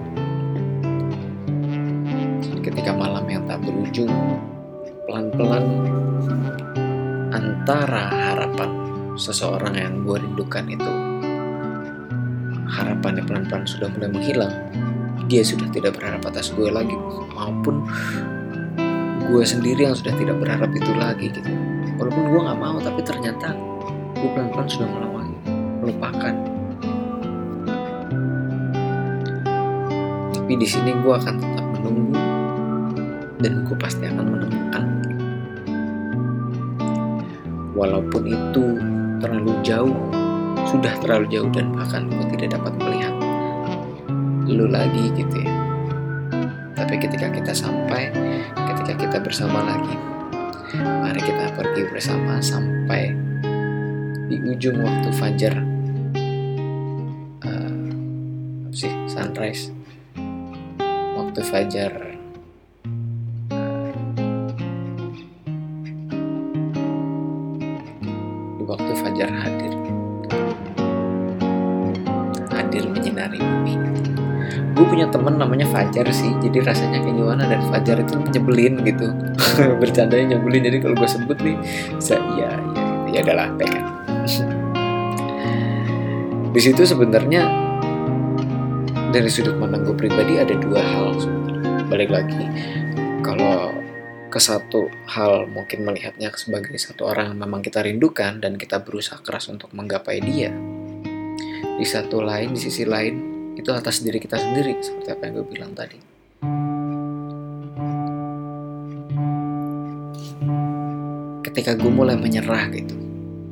Ketika 2.61 2.93
malam 2.93 3.25
yang 3.25 3.49
tak 3.49 3.61
berujung, 3.65 4.13
pelan-pelan 5.09 5.65
antara 7.33 8.09
harapan 8.09 8.69
seseorang 9.17 9.73
yang 9.77 9.93
gue 10.05 10.17
rindukan 10.21 10.65
itu 10.69 10.93
harapannya 12.69 13.25
pelan-pelan 13.25 13.65
sudah 13.65 13.89
mulai 13.97 14.09
menghilang 14.13 14.53
dia 15.27 15.41
sudah 15.45 15.67
tidak 15.69 15.97
berharap 15.97 16.23
atas 16.29 16.53
gue 16.53 16.69
lagi 16.69 16.93
maupun 17.33 17.85
gue 19.31 19.43
sendiri 19.47 19.87
yang 19.87 19.95
sudah 19.95 20.11
tidak 20.17 20.37
berharap 20.41 20.71
itu 20.73 20.91
lagi 20.97 21.31
gitu. 21.31 21.51
Walaupun 22.01 22.23
gue 22.33 22.39
nggak 22.41 22.59
mau 22.59 22.77
tapi 22.81 23.01
ternyata 23.05 23.53
gue 24.17 24.29
pelan-pelan 24.33 24.67
sudah 24.67 24.87
melawan 24.89 25.27
melupakan. 25.81 26.33
Tapi 30.35 30.53
di 30.57 30.67
sini 30.67 30.91
gue 30.99 31.13
akan 31.13 31.35
tetap 31.37 31.65
menunggu 31.79 32.19
dan 33.41 33.53
gue 33.65 33.77
pasti 33.77 34.03
akan 34.09 34.25
menemukan. 34.25 34.83
Walaupun 37.71 38.23
itu 38.27 38.63
terlalu 39.21 39.53
jauh 39.63 39.95
sudah 40.67 40.93
terlalu 40.99 41.25
jauh 41.31 41.49
dan 41.51 41.71
bahkan 41.75 42.07
gue 42.07 42.25
tidak 42.35 42.59
dapat 42.59 42.73
melihat 42.79 43.10
lu 44.51 44.67
lagi 44.67 45.11
gitu 45.15 45.35
ya. 45.41 45.53
Tapi 46.75 46.99
ketika 46.99 47.31
kita 47.31 47.55
sampai 47.55 48.11
ketika 48.53 48.93
kita 48.97 49.17
bersama 49.23 49.63
lagi 49.63 49.95
mari 50.79 51.19
kita 51.19 51.51
pergi 51.55 51.83
bersama 51.91 52.39
sampai 52.39 53.11
di 54.31 54.39
ujung 54.47 54.79
waktu 54.79 55.11
fajar. 55.11 55.55
Uh, 57.43 57.91
apa 58.67 58.75
sih 58.75 58.93
sunrise. 59.11 59.75
Waktu 61.19 61.41
fajar. 61.43 61.91
Uh, 63.51 63.83
di 68.55 68.63
waktu 68.63 68.91
fajar 68.95 69.29
hadir 69.35 69.50
gue 74.81 74.89
punya 74.89 75.05
temen 75.13 75.37
namanya 75.37 75.69
Fajar 75.69 76.09
sih 76.09 76.33
jadi 76.41 76.65
rasanya 76.65 77.05
kayak 77.05 77.13
gimana 77.13 77.45
dan 77.45 77.61
Fajar 77.69 78.01
itu 78.01 78.17
nyebelin 78.33 78.81
gitu. 78.81 79.13
Bercandanya 79.81 80.33
nyebelin 80.33 80.65
jadi 80.73 80.77
kalau 80.81 80.97
gue 80.97 81.05
sebut 81.05 81.37
nih 81.37 81.53
bisa 82.01 82.17
ya 82.33 82.49
ya 83.13 83.13
ya 83.13 83.19
adalah 83.21 83.53
kan 83.61 83.85
di 86.51 86.59
situ 86.59 86.81
sebenarnya 86.81 87.45
dari 89.13 89.29
sudut 89.29 89.53
pandang 89.61 89.85
gue 89.85 89.93
pribadi 89.93 90.41
ada 90.41 90.57
dua 90.57 90.81
hal 90.81 91.13
sebenarnya. 91.21 91.85
Balik 91.85 92.09
lagi 92.09 92.43
kalau 93.21 93.69
ke 94.33 94.39
satu 94.41 94.89
hal 95.05 95.45
mungkin 95.45 95.85
melihatnya 95.85 96.33
sebagai 96.33 96.73
satu 96.81 97.05
orang 97.05 97.35
yang 97.35 97.39
memang 97.45 97.61
kita 97.61 97.85
rindukan 97.85 98.41
dan 98.41 98.57
kita 98.57 98.81
berusaha 98.81 99.21
keras 99.21 99.45
untuk 99.51 99.69
menggapai 99.77 100.23
dia 100.25 100.49
di 101.77 101.85
satu 101.85 102.23
lain 102.23 102.55
di 102.55 102.59
sisi 102.63 102.87
lain 102.87 103.20
itu 103.55 103.69
atas 103.75 103.99
diri 103.99 104.17
kita 104.17 104.39
sendiri 104.39 104.79
seperti 104.79 105.09
apa 105.11 105.21
yang 105.27 105.33
gue 105.41 105.47
bilang 105.47 105.71
tadi. 105.75 105.99
Ketika 111.43 111.75
gue 111.75 111.91
mulai 111.91 112.15
menyerah 112.15 112.71
gitu 112.71 112.95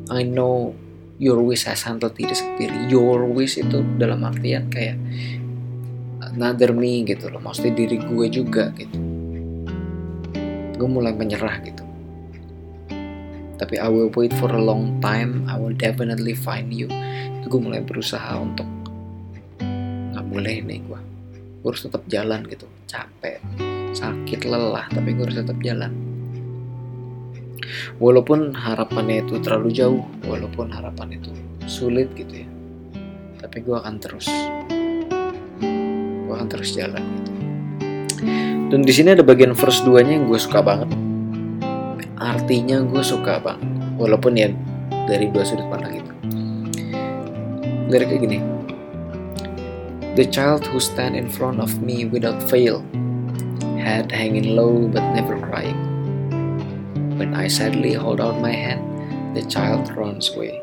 I 0.10 0.24
know 0.24 0.72
your 1.20 1.44
wish 1.44 1.68
has 1.68 1.84
handled 1.84 2.16
the 2.16 2.32
spirit 2.32 2.88
your 2.88 3.28
wish 3.28 3.60
itu 3.60 3.84
dalam 4.00 4.24
artian 4.24 4.72
kayak 4.72 4.96
another 6.32 6.72
me 6.72 7.04
gitu 7.04 7.28
loh 7.28 7.44
maksudnya 7.44 7.76
diri 7.76 8.00
gue 8.00 8.26
juga 8.32 8.72
gitu. 8.80 8.98
Gue 10.80 10.88
mulai 10.88 11.12
menyerah 11.12 11.60
gitu. 11.60 11.84
Tapi 13.60 13.76
I 13.76 13.92
will 13.92 14.08
wait 14.16 14.32
for 14.40 14.48
a 14.48 14.62
long 14.64 15.04
time 15.04 15.44
I 15.52 15.60
will 15.60 15.76
definitely 15.76 16.34
find 16.34 16.72
you. 16.72 16.88
Gue 17.44 17.60
mulai 17.60 17.84
berusaha 17.84 18.40
untuk 18.40 18.79
boleh 20.30 20.62
nih 20.62 20.80
gue 20.86 21.00
gue 21.60 21.68
harus 21.68 21.84
tetap 21.84 22.04
jalan 22.08 22.46
gitu. 22.48 22.66
Capek 22.88 23.44
sakit 23.92 24.48
lelah 24.48 24.88
tapi 24.88 25.12
gue 25.18 25.28
harus 25.28 25.38
tetap 25.44 25.58
jalan. 25.60 25.92
Walaupun 28.02 28.56
harapannya 28.56 29.28
itu 29.28 29.38
terlalu 29.44 29.70
jauh 29.76 30.02
walaupun 30.26 30.72
harapan 30.72 31.20
itu 31.20 31.30
sulit 31.70 32.10
gitu 32.18 32.46
ya 32.46 32.50
tapi 33.44 33.66
gue 33.66 33.76
akan 33.76 33.96
terus. 34.00 34.30
Gue 36.26 36.34
akan 36.34 36.48
terus 36.48 36.78
jalan 36.78 37.02
gitu. 37.02 37.32
Dan 38.70 38.86
di 38.86 38.94
sini 38.94 39.18
ada 39.18 39.26
bagian 39.26 39.58
verse 39.58 39.82
2 39.82 40.06
nya 40.06 40.14
yang 40.22 40.30
gue 40.30 40.40
suka 40.40 40.62
banget. 40.62 40.90
Artinya 42.22 42.86
gue 42.86 43.02
suka 43.02 43.42
banget. 43.42 43.66
Walaupun 44.00 44.38
ya 44.38 44.54
dari 45.10 45.28
dua 45.34 45.44
sudut 45.44 45.66
pandang 45.68 46.00
itu. 46.00 46.14
Liriknya 47.90 48.18
gini 48.22 48.59
The 50.20 50.28
child 50.28 50.68
who 50.68 50.84
stand 50.84 51.16
in 51.16 51.32
front 51.32 51.64
of 51.64 51.80
me 51.80 52.04
without 52.04 52.44
fail, 52.52 52.84
head 53.80 54.12
hanging 54.12 54.52
low 54.52 54.92
but 54.92 55.00
never 55.16 55.40
crying. 55.40 55.80
When 57.16 57.32
I 57.32 57.48
sadly 57.48 57.96
hold 57.96 58.20
out 58.20 58.36
my 58.44 58.52
hand, 58.52 58.84
the 59.32 59.48
child 59.48 59.88
runs 59.96 60.28
away. 60.36 60.60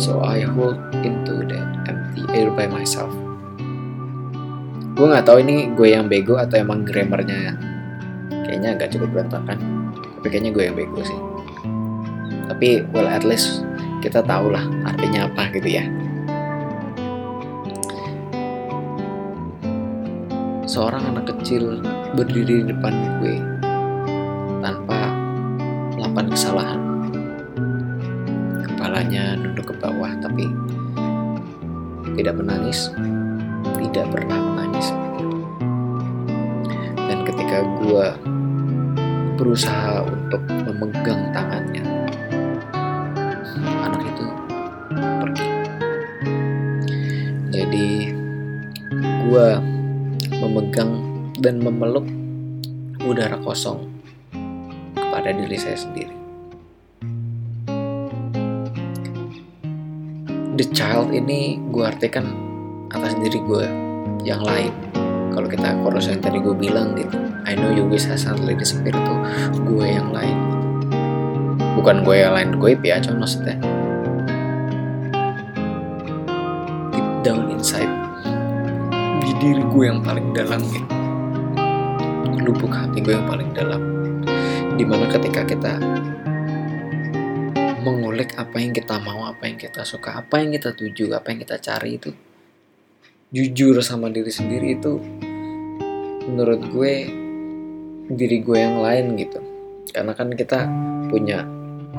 So 0.00 0.24
I 0.24 0.40
hold 0.40 0.80
into 1.04 1.44
the 1.44 1.60
empty 1.84 2.24
air 2.32 2.48
by 2.48 2.64
myself. 2.64 3.12
Gue 4.96 5.04
nggak 5.04 5.28
tahu 5.28 5.44
ini 5.44 5.68
gue 5.76 5.92
yang 5.92 6.08
bego 6.08 6.40
atau 6.40 6.56
emang 6.56 6.88
grammarnya 6.88 7.60
kayaknya 8.48 8.72
agak 8.72 8.96
cukup 8.96 9.12
berantakan. 9.12 9.60
Tapi 10.00 10.26
kayaknya 10.32 10.56
gue 10.56 10.64
yang 10.64 10.76
bego 10.80 11.04
sih. 11.04 11.20
Tapi 12.48 12.88
well 12.96 13.04
at 13.04 13.20
least 13.20 13.68
kita 14.00 14.24
tahu 14.24 14.48
lah 14.48 14.64
artinya 14.88 15.28
apa 15.28 15.52
gitu 15.52 15.76
ya. 15.76 15.84
Seorang 20.68 21.00
anak 21.08 21.32
kecil 21.32 21.80
berdiri 22.12 22.60
di 22.60 22.76
depan 22.76 22.92
gue 23.24 23.40
tanpa 24.60 25.16
melakukan 25.96 26.28
kesalahan. 26.28 26.80
Kepalanya 28.68 29.40
nunduk 29.40 29.72
ke 29.72 29.74
bawah 29.80 30.12
tapi 30.20 30.44
tidak 32.20 32.36
menangis, 32.36 32.92
tidak 33.80 34.12
pernah 34.12 34.36
menangis. 34.36 34.92
Dan 37.00 37.24
ketika 37.24 37.64
gue 37.80 38.06
berusaha 39.40 40.04
untuk 40.04 40.44
memegang 40.68 41.32
tangannya, 41.32 41.67
dan 51.48 51.64
memeluk 51.64 52.04
udara 53.08 53.40
kosong 53.40 53.88
kepada 54.92 55.32
diri 55.32 55.56
saya 55.56 55.80
sendiri. 55.80 56.12
The 60.60 60.68
child 60.76 61.16
ini 61.16 61.56
gue 61.72 61.88
artikan 61.88 62.36
atas 62.92 63.16
diri 63.16 63.40
gue 63.40 63.64
yang 64.28 64.44
lain. 64.44 64.76
Kalau 65.32 65.48
kita 65.48 65.72
chorus 65.80 66.12
yang 66.12 66.20
tadi 66.20 66.36
gue 66.36 66.52
bilang 66.52 66.92
gitu, 67.00 67.16
I 67.48 67.56
know 67.56 67.72
you 67.72 67.88
wish 67.88 68.04
has 68.12 68.28
lady 68.44 68.68
spirit 68.68 68.92
itu 68.92 69.14
gue 69.64 69.86
yang 69.88 70.12
lain. 70.12 70.36
Bukan 71.80 72.04
gue 72.04 72.28
yang 72.28 72.36
lain 72.36 72.60
gue 72.60 72.76
ya, 72.84 73.00
cuma 73.00 73.24
maksudnya 73.24 73.56
deep 76.92 77.08
down 77.24 77.48
inside 77.48 77.88
di 79.24 79.32
diri 79.40 79.64
gue 79.64 79.84
yang 79.88 80.04
paling 80.04 80.36
dalam 80.36 80.60
gitu 80.68 80.97
lubuk 82.42 82.72
hati 82.72 83.04
gue 83.04 83.14
yang 83.14 83.26
paling 83.28 83.50
dalam. 83.54 83.82
Di 84.78 84.84
mana 84.86 85.10
ketika 85.10 85.42
kita 85.42 85.78
mengulik 87.82 88.34
apa 88.36 88.58
yang 88.58 88.74
kita 88.74 88.98
mau 89.00 89.26
apa 89.26 89.46
yang 89.48 89.56
kita 89.56 89.86
suka 89.86 90.18
apa 90.18 90.42
yang 90.42 90.52
kita 90.52 90.74
tuju 90.74 91.14
apa 91.14 91.30
yang 91.30 91.40
kita 91.40 91.56
cari 91.62 91.96
itu 91.96 92.10
jujur 93.30 93.80
sama 93.80 94.10
diri 94.10 94.28
sendiri 94.28 94.76
itu 94.76 94.98
menurut 96.26 96.60
gue 96.68 96.94
diri 98.12 98.38
gue 98.40 98.58
yang 98.58 98.80
lain 98.80 99.16
gitu. 99.16 99.40
Karena 99.88 100.12
kan 100.12 100.28
kita 100.32 100.68
punya 101.08 101.44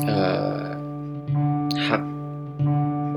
uh, 0.05 0.73
hak 1.73 2.03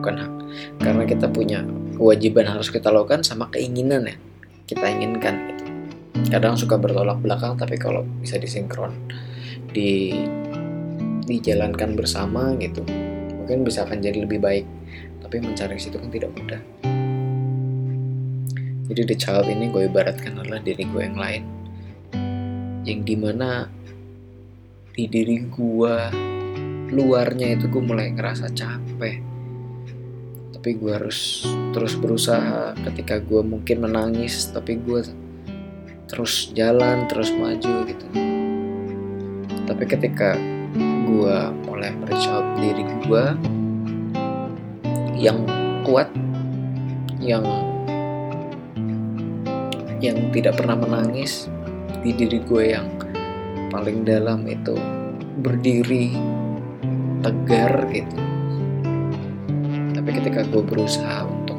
bukan 0.00 0.14
hak. 0.16 0.32
Karena 0.80 1.02
kita 1.04 1.26
punya 1.28 1.60
kewajiban 1.96 2.48
harus 2.48 2.72
kita 2.72 2.88
lakukan 2.90 3.22
sama 3.22 3.48
keinginan 3.52 4.08
ya 4.08 4.16
kita 4.66 4.88
inginkan 4.88 5.34
gitu. 5.52 5.61
Kadang 6.28 6.54
suka 6.54 6.78
bertolak 6.78 7.18
belakang 7.18 7.56
tapi 7.56 7.80
kalau 7.80 8.06
bisa 8.20 8.36
disinkron 8.38 8.94
di 9.72 10.12
dijalankan 11.26 11.96
bersama 11.96 12.52
gitu 12.60 12.84
mungkin 13.42 13.66
bisa 13.66 13.82
akan 13.82 13.98
jadi 13.98 14.22
lebih 14.22 14.38
baik. 14.38 14.66
Tapi 15.18 15.42
mencari 15.42 15.74
situ 15.74 15.98
kan 15.98 16.14
tidak 16.14 16.30
mudah. 16.30 16.62
Jadi 18.86 19.02
the 19.02 19.16
child 19.18 19.50
ini 19.50 19.66
gue 19.66 19.90
ibaratkan 19.90 20.38
adalah 20.38 20.62
diri 20.62 20.86
gue 20.86 21.02
yang 21.02 21.18
lain. 21.18 21.42
Yang 22.86 23.00
di 23.02 23.16
mana 23.18 23.66
di 24.94 25.04
diri 25.10 25.42
gue 25.42 25.96
luarnya 26.94 27.58
itu 27.58 27.66
gue 27.66 27.82
mulai 27.82 28.14
ngerasa 28.14 28.54
capek. 28.54 29.18
Tapi 30.54 30.70
gue 30.78 30.92
harus 30.94 31.42
terus 31.74 31.98
berusaha. 31.98 32.78
Ketika 32.78 33.18
gue 33.18 33.42
mungkin 33.42 33.84
menangis 33.84 34.54
tapi 34.54 34.78
gue 34.78 35.02
terus 36.12 36.52
jalan 36.52 37.08
terus 37.08 37.32
maju 37.32 37.88
gitu. 37.88 38.06
Tapi 39.64 39.84
ketika 39.88 40.36
gue 41.08 41.38
mulai 41.64 41.96
mereach 41.96 42.28
out 42.28 42.44
diri 42.60 42.84
gue 43.08 43.24
yang 45.16 45.40
kuat 45.88 46.12
yang 47.16 47.40
yang 50.04 50.18
tidak 50.36 50.60
pernah 50.60 50.76
menangis 50.76 51.48
di 52.04 52.12
diri 52.12 52.44
gue 52.44 52.76
yang 52.76 52.92
paling 53.72 54.04
dalam 54.04 54.44
itu 54.44 54.76
berdiri 55.40 56.12
tegar 57.24 57.88
gitu. 57.88 58.18
Tapi 59.96 60.10
ketika 60.20 60.44
gue 60.44 60.60
berusaha 60.60 61.24
untuk 61.24 61.56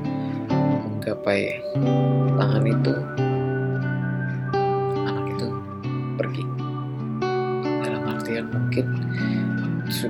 menggapai 0.53 1.63
tangan 2.37 2.65
itu 2.69 3.22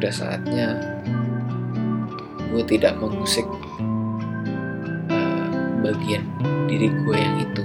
sudah 0.03 0.35
saatnya 0.35 0.99
gue 2.51 2.63
tidak 2.67 2.99
mengusik 2.99 3.47
uh, 5.07 5.47
bagian 5.79 6.27
diri 6.67 6.91
gue 6.91 7.15
yang 7.15 7.39
itu. 7.39 7.63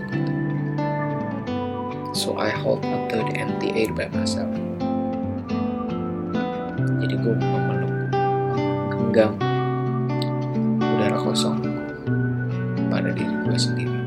So 2.15 2.39
I 2.39 2.55
hold 2.55 2.87
onto 2.87 3.27
the 3.27 3.35
empty 3.43 3.75
air 3.75 3.91
by 3.91 4.07
myself. 4.15 4.55
Jadi 7.03 7.19
gue 7.19 7.35
memeluk 7.43 7.95
genggam 8.95 9.35
udara 10.79 11.19
kosong 11.19 11.59
pada 12.87 13.11
diri 13.19 13.35
gue 13.51 13.59
sendiri. 13.59 13.99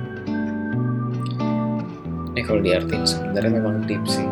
Ini 2.32 2.42
kalau 2.48 2.64
diartiin 2.64 3.04
sebenarnya 3.04 3.60
memang 3.60 3.84
deep 3.92 4.08
sih 4.08 4.24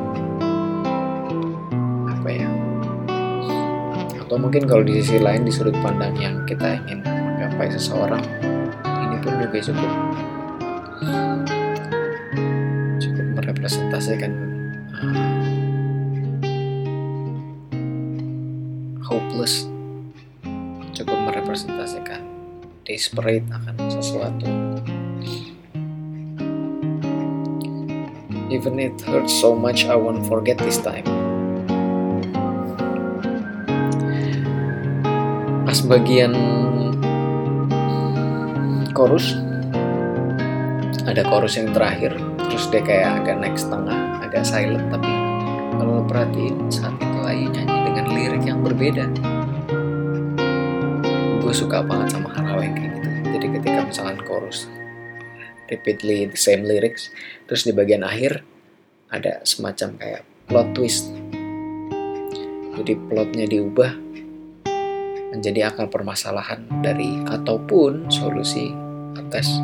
mungkin 4.40 4.64
kalau 4.64 4.88
di 4.88 5.04
sisi 5.04 5.20
lain 5.20 5.44
di 5.44 5.52
sudut 5.52 5.76
pandang 5.84 6.16
yang 6.16 6.48
kita 6.48 6.80
ingin 6.88 7.04
menggapai 7.04 7.68
seseorang 7.68 8.24
ini 8.88 9.20
pun 9.20 9.36
juga 9.36 9.60
cukup 9.60 9.92
cukup 13.04 13.26
merepresentasikan 13.36 14.32
uh, 14.96 15.44
hopeless 19.04 19.68
cukup 20.96 21.20
merepresentasikan 21.28 22.24
desperate 22.90 23.46
akan 23.54 23.76
sesuatu. 23.88 24.50
Even 28.50 28.82
it 28.82 28.98
hurts 29.06 29.30
so 29.30 29.54
much 29.54 29.86
I 29.86 29.94
won't 29.94 30.26
forget 30.26 30.58
this 30.58 30.82
time 30.82 31.29
pas 35.70 35.86
bagian 35.86 36.34
chorus 38.98 39.38
ada 41.06 41.22
chorus 41.30 41.62
yang 41.62 41.70
terakhir. 41.78 42.18
Terus 42.50 42.74
dia 42.74 42.82
kayak 42.82 43.22
agak 43.22 43.38
naik 43.38 43.54
setengah 43.54 44.18
agak 44.18 44.50
silent 44.50 44.90
tapi 44.90 45.14
kalau 45.78 46.02
lo 46.02 46.04
perhatiin 46.10 46.74
saat 46.74 46.98
itu 46.98 47.20
Ayu 47.22 47.54
nyanyi 47.54 47.78
dengan 47.86 48.06
lirik 48.18 48.44
yang 48.50 48.66
berbeda. 48.66 49.14
Gue 51.38 51.54
suka 51.54 51.86
banget 51.86 52.18
sama 52.18 52.34
hal-hal 52.34 52.66
yang 52.66 52.74
kayak 52.74 52.92
gitu. 52.98 53.10
Jadi 53.30 53.46
ketika 53.62 53.80
misalkan 53.86 54.18
chorus 54.26 54.66
repeatedly 55.70 56.26
the 56.26 56.34
same 56.34 56.66
lyrics 56.66 57.14
terus 57.46 57.62
di 57.62 57.78
bagian 57.78 58.02
akhir 58.02 58.42
ada 59.14 59.46
semacam 59.46 60.02
kayak 60.02 60.26
plot 60.50 60.74
twist. 60.74 61.14
Jadi 62.74 62.98
plotnya 63.06 63.46
diubah 63.46 64.09
menjadi 65.30 65.70
akar 65.70 65.94
permasalahan 65.94 66.66
dari 66.82 67.22
ataupun 67.30 68.10
solusi 68.10 68.74
atas 69.18 69.62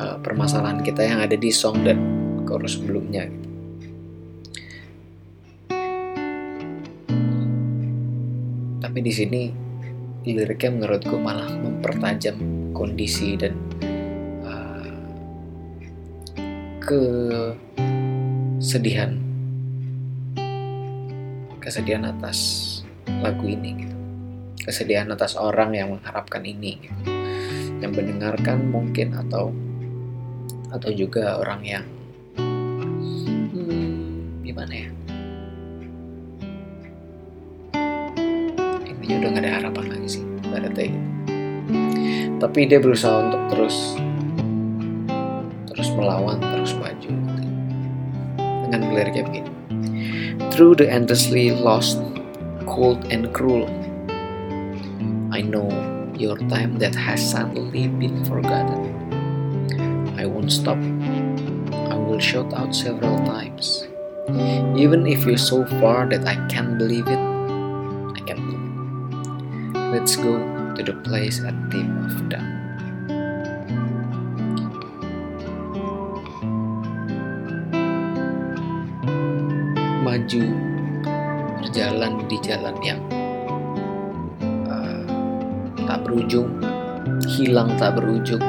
uh, 0.00 0.16
permasalahan 0.24 0.80
kita 0.80 1.04
yang 1.04 1.20
ada 1.20 1.36
di 1.36 1.52
song 1.52 1.84
dan 1.84 2.00
chorus 2.48 2.80
sebelumnya. 2.80 3.28
Tapi 8.80 8.98
di 9.04 9.12
sini 9.12 9.52
liriknya 10.26 10.80
menurutku 10.80 11.20
malah 11.20 11.52
mempertajam 11.60 12.40
kondisi 12.72 13.36
dan 13.36 13.52
uh, 14.42 14.90
kesedihan 16.80 19.20
kesedihan 21.60 22.14
atas 22.14 22.38
lagu 23.22 23.42
ini 23.42 23.82
gitu 23.82 23.95
kesedihan 24.66 25.06
atas 25.14 25.38
orang 25.38 25.78
yang 25.78 25.94
mengharapkan 25.94 26.42
ini 26.42 26.82
gitu. 26.82 27.14
Yang 27.78 28.02
mendengarkan 28.02 28.74
mungkin 28.74 29.14
atau 29.14 29.54
atau 30.74 30.90
juga 30.90 31.38
orang 31.38 31.62
yang 31.62 31.86
hmm, 32.34 34.42
gimana 34.42 34.74
ya? 34.74 34.90
Intinya 38.90 39.16
udah 39.22 39.28
gak 39.30 39.42
ada 39.46 39.50
harapan 39.62 39.84
lagi 39.94 40.08
sih 40.18 40.24
pada 40.50 40.68
gitu. 40.74 40.90
Tapi 42.36 42.68
dia 42.68 42.82
berusaha 42.82 43.22
untuk 43.22 43.42
terus 43.54 43.94
terus 45.70 45.88
melawan 45.94 46.42
terus 46.42 46.74
maju 46.74 47.10
gitu. 47.14 47.42
dengan 48.66 48.80
liriknya 48.90 49.22
begini. 49.30 49.50
Through 50.50 50.82
the 50.82 50.90
endlessly 50.90 51.54
lost 51.54 52.02
cold 52.66 53.06
and 53.14 53.30
cruel 53.30 53.70
I 55.36 55.44
know 55.44 55.68
your 56.16 56.40
time 56.48 56.80
that 56.80 56.96
has 56.96 57.20
suddenly 57.20 57.92
been 57.92 58.24
forgotten. 58.24 58.88
I 60.16 60.24
won't 60.24 60.48
stop. 60.48 60.80
I 61.92 61.92
will 61.92 62.16
shout 62.16 62.56
out 62.56 62.72
several 62.72 63.20
times. 63.28 63.84
Even 64.80 65.04
if 65.04 65.28
you're 65.28 65.36
so 65.36 65.68
far 65.76 66.08
that 66.08 66.24
I 66.24 66.40
can't 66.48 66.80
believe 66.80 67.04
it, 67.04 67.20
I 67.20 68.20
can 68.24 68.40
believe 68.48 68.64
it. 69.76 69.92
Let's 69.92 70.16
go 70.16 70.40
to 70.72 70.80
the 70.80 70.96
place 71.04 71.44
at 71.44 71.52
tip 71.68 71.84
of 71.84 72.16
dawn. 72.32 72.56
Maju 80.00 80.44
berjalan 81.60 82.24
di 82.24 82.40
jalan 82.40 82.80
yang 82.80 83.04
tak 85.96 86.12
berujung, 86.12 86.52
hilang 87.24 87.72
tak 87.80 87.96
berujung. 87.96 88.44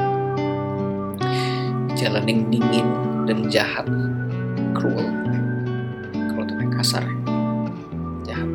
Jalan 1.96 2.28
yang 2.28 2.40
dingin 2.52 2.88
dan 3.24 3.48
jahat, 3.48 3.88
cruel. 4.76 5.08
Kalau 6.12 6.44
itu 6.44 6.54
kasar, 6.76 7.08
jahat. 8.28 8.52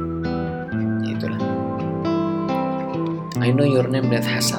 Ya 1.01 1.09
itulah. 1.09 1.41
I 3.41 3.49
know 3.49 3.65
your 3.65 3.89
name 3.89 4.13
that 4.13 4.29
has 4.29 4.53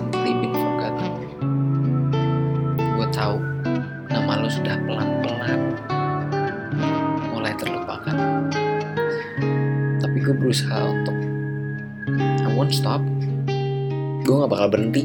bakal 14.64 14.80
berhenti 14.80 15.04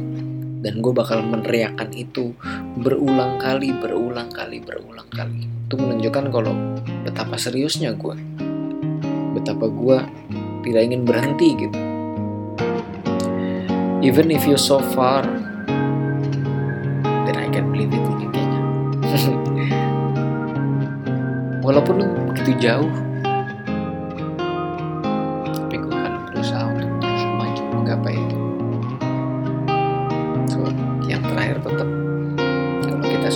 dan 0.63 0.79
gue 0.79 0.93
bakal 0.95 1.19
meneriakan 1.19 1.91
itu 1.91 2.31
berulang 2.79 3.35
kali, 3.43 3.75
berulang 3.75 4.31
kali, 4.31 4.63
berulang 4.63 5.07
kali. 5.11 5.51
Itu 5.67 5.75
menunjukkan 5.75 6.31
kalau 6.31 6.55
betapa 7.03 7.35
seriusnya 7.35 7.91
gue, 7.99 8.15
betapa 9.35 9.67
gue 9.67 9.99
tidak 10.63 10.81
ingin 10.87 11.03
berhenti 11.03 11.59
gitu. 11.59 11.79
Even 13.99 14.31
if 14.31 14.47
you 14.47 14.55
so 14.55 14.79
far, 14.95 15.27
then 17.27 17.35
I 17.35 17.51
can 17.51 17.67
believe 17.75 17.91
it 17.91 17.99
intinya. 18.15 18.63
Walaupun 21.67 21.99
lu 21.99 22.07
begitu 22.31 22.55
jauh, 22.63 22.87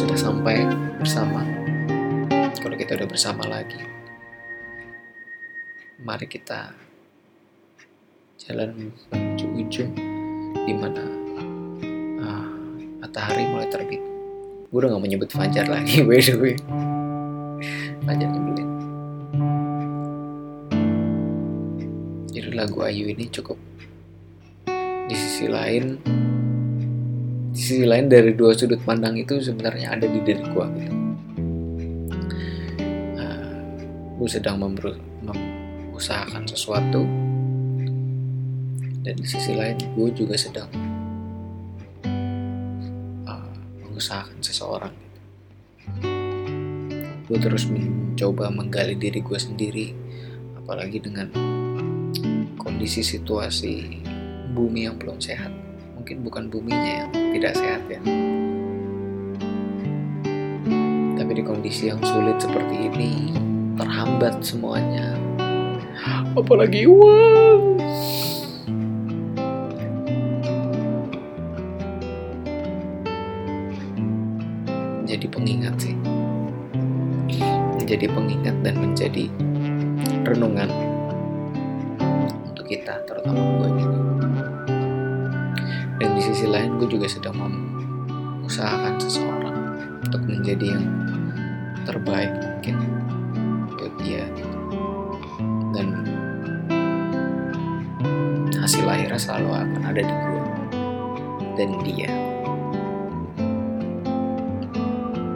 sudah 0.04 0.20
sampai 0.20 0.68
bersama. 1.00 1.48
Kalau 2.60 2.76
kita 2.76 3.00
udah 3.00 3.08
bersama 3.08 3.48
lagi 3.48 3.80
mari 6.04 6.28
kita 6.28 6.76
jalan 8.36 8.92
menuju 9.08 9.48
ujung 9.64 9.92
di 10.68 10.76
mana 10.76 11.08
uh, 12.20 12.52
matahari 13.00 13.48
mulai 13.48 13.72
terbit. 13.72 14.04
Gue 14.68 14.84
udah 14.84 14.92
gak 14.92 15.04
menyebut 15.08 15.32
fajar 15.32 15.72
lagi 15.72 16.04
by 16.08 16.20
the 16.20 16.36
way. 16.36 16.60
Fajar 18.04 18.28
nyebelin. 18.28 18.70
Jadi 22.28 22.50
lagu 22.52 22.84
Ayu 22.84 23.08
ini 23.08 23.32
cukup 23.32 23.56
di 25.08 25.16
sisi 25.16 25.48
lain 25.48 25.96
sisi 27.54 27.86
lain 27.86 28.10
dari 28.10 28.34
dua 28.34 28.58
sudut 28.58 28.82
pandang 28.82 29.14
itu 29.16 29.38
sebenarnya 29.38 29.94
ada 29.94 30.10
di 30.10 30.20
diri 30.26 30.42
gue 30.42 30.66
gitu. 30.82 30.96
Uh, 33.16 33.64
gue 34.18 34.30
sedang 34.30 34.58
mengusahakan 34.58 36.44
sesuatu. 36.50 37.06
Dan 39.04 39.20
di 39.20 39.28
sisi 39.28 39.54
lain 39.54 39.78
gue 39.78 40.10
juga 40.16 40.36
sedang 40.40 40.68
uh, 43.28 43.52
mengusahakan 43.84 44.40
seseorang 44.40 45.04
gue 47.24 47.40
terus 47.40 47.66
mencoba 47.72 48.52
menggali 48.52 49.00
diri 49.00 49.24
gue 49.24 49.40
sendiri 49.40 49.96
apalagi 50.60 51.00
dengan 51.00 51.32
kondisi 52.60 53.00
situasi 53.00 54.04
bumi 54.52 54.86
yang 54.86 55.00
belum 55.00 55.24
sehat 55.24 55.63
mungkin 56.04 56.20
bukan 56.20 56.52
buminya 56.52 57.08
yang 57.08 57.12
tidak 57.16 57.56
sehat 57.56 57.80
ya. 57.88 58.04
Tapi 61.16 61.32
di 61.32 61.44
kondisi 61.48 61.88
yang 61.88 62.04
sulit 62.04 62.44
seperti 62.44 62.92
ini 62.92 63.32
terhambat 63.80 64.44
semuanya. 64.44 65.16
Apalagi 66.36 66.92
uang. 66.92 67.80
Menjadi 75.08 75.28
pengingat 75.32 75.76
sih. 75.80 75.96
Menjadi 77.80 78.12
pengingat 78.12 78.60
dan 78.60 78.76
menjadi 78.76 79.32
renungan 80.28 80.68
untuk 82.52 82.68
kita 82.68 83.00
terutama 83.08 83.40
gue 83.64 83.83
sisi 86.24 86.48
lain 86.48 86.80
gue 86.80 86.88
juga 86.88 87.04
sedang 87.12 87.36
mengusahakan 87.36 88.96
seseorang 88.96 89.58
untuk 90.08 90.24
menjadi 90.24 90.80
yang 90.80 90.86
terbaik 91.84 92.32
mungkin. 92.40 92.76
Buat 93.76 93.94
dia. 94.00 94.24
Dan 95.76 95.88
hasil 98.56 98.88
akhirnya 98.88 99.20
selalu 99.20 99.50
akan 99.52 99.84
ada 99.84 100.00
di 100.00 100.16
gue 100.16 100.42
dan 101.60 101.70
dia. 101.84 102.12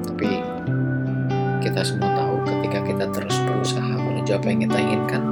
Tapi 0.08 0.30
kita 1.60 1.84
semua 1.84 2.16
tahu 2.16 2.34
ketika 2.48 2.80
kita 2.88 3.06
terus 3.12 3.36
berusaha 3.44 3.92
menuju 3.92 4.32
apa 4.40 4.48
yang 4.48 4.62
kita 4.64 4.78
inginkan 4.80 5.24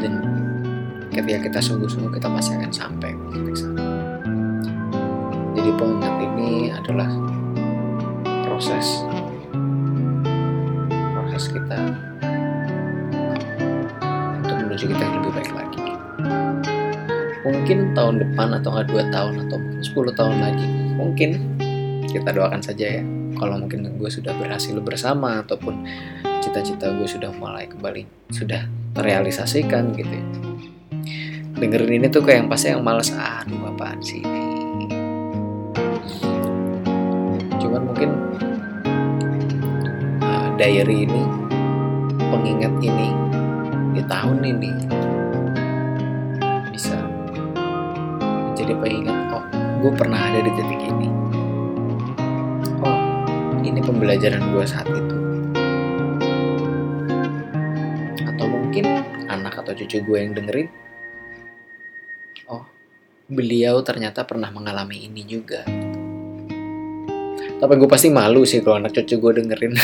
dan 0.00 0.12
ketika 1.26 1.50
kita 1.50 1.58
sungguh-sungguh 1.58 2.22
kita 2.22 2.30
pasti 2.30 2.54
akan 2.54 2.70
sampai 2.70 3.10
ke 3.34 3.50
sana. 3.58 3.82
Jadi 5.58 5.70
pengingat 5.74 6.14
ini 6.22 6.70
adalah 6.70 7.10
proses 8.46 9.02
proses 11.18 11.50
kita 11.50 11.78
untuk 14.38 14.54
menuju 14.54 14.84
kita 14.86 15.02
yang 15.02 15.14
lebih 15.18 15.32
baik 15.34 15.50
lagi. 15.50 15.82
Mungkin 17.42 17.78
tahun 17.98 18.22
depan 18.22 18.62
atau 18.62 18.78
nggak 18.78 18.86
dua 18.86 19.02
tahun 19.10 19.34
atau 19.50 19.58
10 19.82 20.14
tahun 20.14 20.36
lagi, 20.38 20.66
mungkin 20.94 21.58
kita 22.06 22.30
doakan 22.30 22.62
saja 22.62 23.02
ya. 23.02 23.04
Kalau 23.34 23.58
mungkin 23.58 23.98
gue 23.98 24.10
sudah 24.14 24.30
berhasil 24.38 24.78
bersama 24.78 25.42
ataupun 25.42 25.82
cita-cita 26.38 26.94
gue 26.94 27.10
sudah 27.10 27.34
mulai 27.34 27.66
kembali 27.66 28.30
sudah 28.30 28.64
terrealisasikan 28.94 29.90
gitu 29.98 30.08
ya 30.08 30.45
dengerin 31.56 32.04
ini 32.04 32.06
tuh 32.12 32.20
kayak 32.20 32.44
yang 32.44 32.48
pasti 32.52 32.68
yang 32.68 32.84
males 32.84 33.08
aduh 33.16 33.72
apaan 33.72 33.96
sih 34.04 34.20
ini? 34.20 34.92
Cuman 37.56 37.82
mungkin 37.88 38.10
uh, 40.20 40.48
diary 40.60 41.08
ini 41.08 41.24
pengingat 42.28 42.76
ini 42.84 43.08
di 43.96 44.02
tahun 44.04 44.44
ini 44.44 44.72
bisa 46.76 47.00
menjadi 48.52 48.76
pengingat 48.76 49.16
oh 49.32 49.44
gue 49.80 49.92
pernah 49.96 50.28
ada 50.28 50.44
di 50.44 50.52
titik 50.52 50.80
ini. 50.92 51.08
Oh 52.84 53.00
ini 53.64 53.80
pembelajaran 53.80 54.44
gue 54.52 54.64
saat 54.68 54.92
itu. 54.92 55.16
Atau 58.28 58.44
mungkin 58.44 58.84
anak 59.32 59.56
atau 59.64 59.72
cucu 59.72 60.04
gue 60.04 60.18
yang 60.20 60.36
dengerin 60.36 60.68
beliau 63.26 63.82
ternyata 63.82 64.22
pernah 64.22 64.54
mengalami 64.54 65.02
ini 65.02 65.26
juga. 65.26 65.66
Tapi 67.56 67.72
gue 67.74 67.88
pasti 67.90 68.06
malu 68.12 68.46
sih 68.46 68.62
kalau 68.62 68.78
anak 68.78 68.94
cucu 68.94 69.18
gue 69.18 69.32
dengerin. 69.42 69.74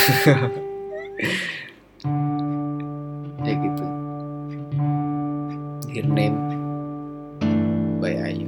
ya 3.43 3.53
gitu. 3.59 3.85
Dear 5.91 6.07
name 6.07 6.39
by 7.99 8.15
Ayu. 8.31 8.47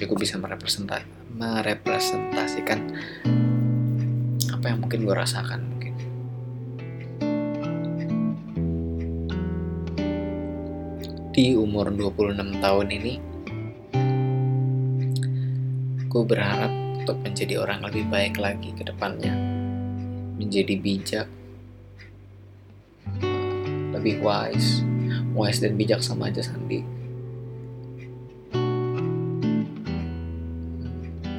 Ya 0.00 0.08
gue 0.08 0.16
bisa 0.18 0.40
merepresentasi, 0.40 1.04
merepresentasikan 1.36 2.80
apa 4.56 4.64
yang 4.72 4.80
mungkin 4.80 5.04
gue 5.04 5.12
rasakan 5.12 5.60
mungkin. 5.68 5.92
Di 11.32 11.56
umur 11.56 11.92
26 11.92 12.60
tahun 12.60 12.88
ini, 12.92 13.31
gue 16.12 16.28
berharap 16.28 16.68
untuk 17.00 17.16
menjadi 17.24 17.64
orang 17.64 17.80
lebih 17.88 18.04
baik 18.12 18.36
lagi 18.36 18.68
ke 18.76 18.84
depannya. 18.84 19.32
Menjadi 20.36 20.76
bijak, 20.76 21.24
lebih 23.96 24.20
wise. 24.20 24.84
Wise 25.32 25.64
dan 25.64 25.72
bijak 25.80 26.04
sama 26.04 26.28
aja 26.28 26.44
Sandi. 26.44 26.84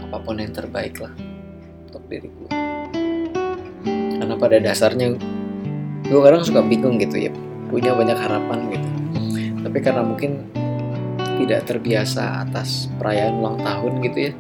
Apa 0.10 0.18
pun 0.26 0.42
yang 0.42 0.50
terbaik 0.50 0.98
lah 0.98 1.14
untuk 1.86 2.02
diri 2.10 2.34
gue. 2.34 2.50
Karena 4.18 4.34
pada 4.42 4.58
dasarnya 4.58 5.14
gue 6.02 6.22
kadang 6.26 6.42
suka 6.42 6.66
bingung 6.66 6.98
gitu 6.98 7.30
ya. 7.30 7.32
Punya 7.70 7.94
banyak 7.94 8.18
harapan 8.18 8.74
gitu. 8.74 8.90
Tapi 9.70 9.78
karena 9.86 10.02
mungkin 10.02 10.50
tidak 11.42 11.66
terbiasa 11.66 12.46
atas 12.46 12.92
perayaan 13.00 13.40
ulang 13.40 13.58
tahun 13.62 14.02
gitu 14.06 14.18
ya. 14.30 14.34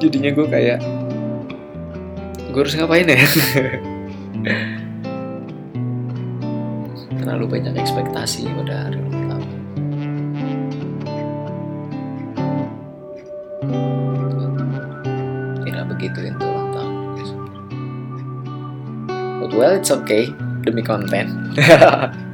Jadinya 0.00 0.30
gue 0.32 0.46
kayak 0.48 0.78
gue 2.50 2.60
harus 2.60 2.74
ngapain 2.76 3.08
ya? 3.08 3.18
Terlalu 7.20 7.44
banyak 7.46 7.74
ekspektasi 7.78 8.48
pada 8.54 8.88
hari 8.88 8.98
ulang 9.00 9.26
tahun. 9.30 9.48
Tidak 15.64 15.84
begitu 15.90 16.18
itu 16.30 16.44
ulang 16.44 16.70
tahun 16.74 17.00
but 19.50 19.58
well 19.58 19.74
it's 19.74 19.90
okay. 19.90 20.30
Demi 20.60 20.84
konten 20.84 21.56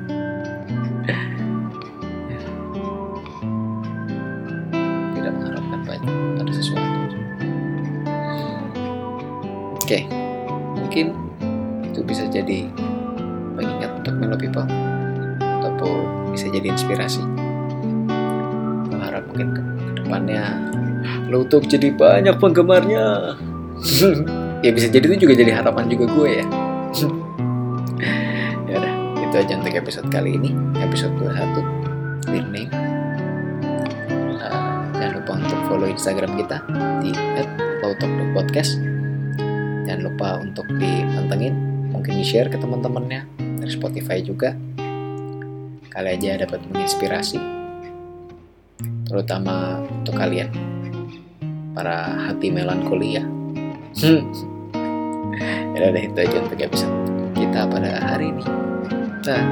untuk 21.47 21.71
jadi 21.71 21.95
banyak 21.95 22.43
penggemarnya. 22.43 23.39
ya 24.67 24.71
bisa 24.75 24.91
jadi 24.91 25.07
itu 25.15 25.31
juga 25.31 25.35
jadi 25.39 25.63
harapan 25.63 25.87
juga 25.87 26.11
gue 26.11 26.29
ya. 26.43 26.47
ya 28.69 28.75
udah, 28.83 28.95
itu 29.23 29.35
aja 29.39 29.53
untuk 29.55 29.75
episode 29.79 30.11
kali 30.11 30.35
ini, 30.35 30.51
episode 30.83 31.15
21 31.23 32.27
Dear 32.27 32.47
Name. 32.51 32.73
Uh, 34.43 34.83
jangan 34.99 35.13
lupa 35.23 35.33
untuk 35.39 35.61
follow 35.71 35.87
Instagram 35.87 36.35
kita 36.35 36.59
di 36.99 37.15
@lautalk.podcast 37.87 38.83
jangan 39.87 40.03
lupa 40.03 40.43
untuk 40.43 40.67
dipantengin 40.83 41.55
mungkin 41.95 42.19
di 42.19 42.27
share 42.27 42.51
ke 42.51 42.59
teman-temannya 42.59 43.23
dari 43.39 43.71
Spotify 43.71 44.19
juga 44.19 44.51
kali 45.95 46.09
aja 46.11 46.43
dapat 46.43 46.59
menginspirasi 46.75 47.39
terutama 49.07 49.87
untuk 49.87 50.19
kalian 50.19 50.51
para 51.77 52.09
hati 52.25 52.49
melankolia. 52.49 53.21
Hmm. 54.01 54.25
ya 55.77 55.93
udah 55.93 56.03
itu 56.09 56.17
aja 56.17 56.37
untuk 56.41 56.57
episode 56.57 56.95
kita 57.37 57.69
pada 57.69 58.01
hari 58.01 58.33
ini. 58.33 58.45
Nah, 59.29 59.45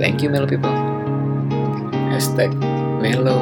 thank 0.00 0.24
you 0.24 0.32
mellow 0.32 0.48
people. 0.48 0.72
Hashtag 2.08 2.48
mellow 3.04 3.36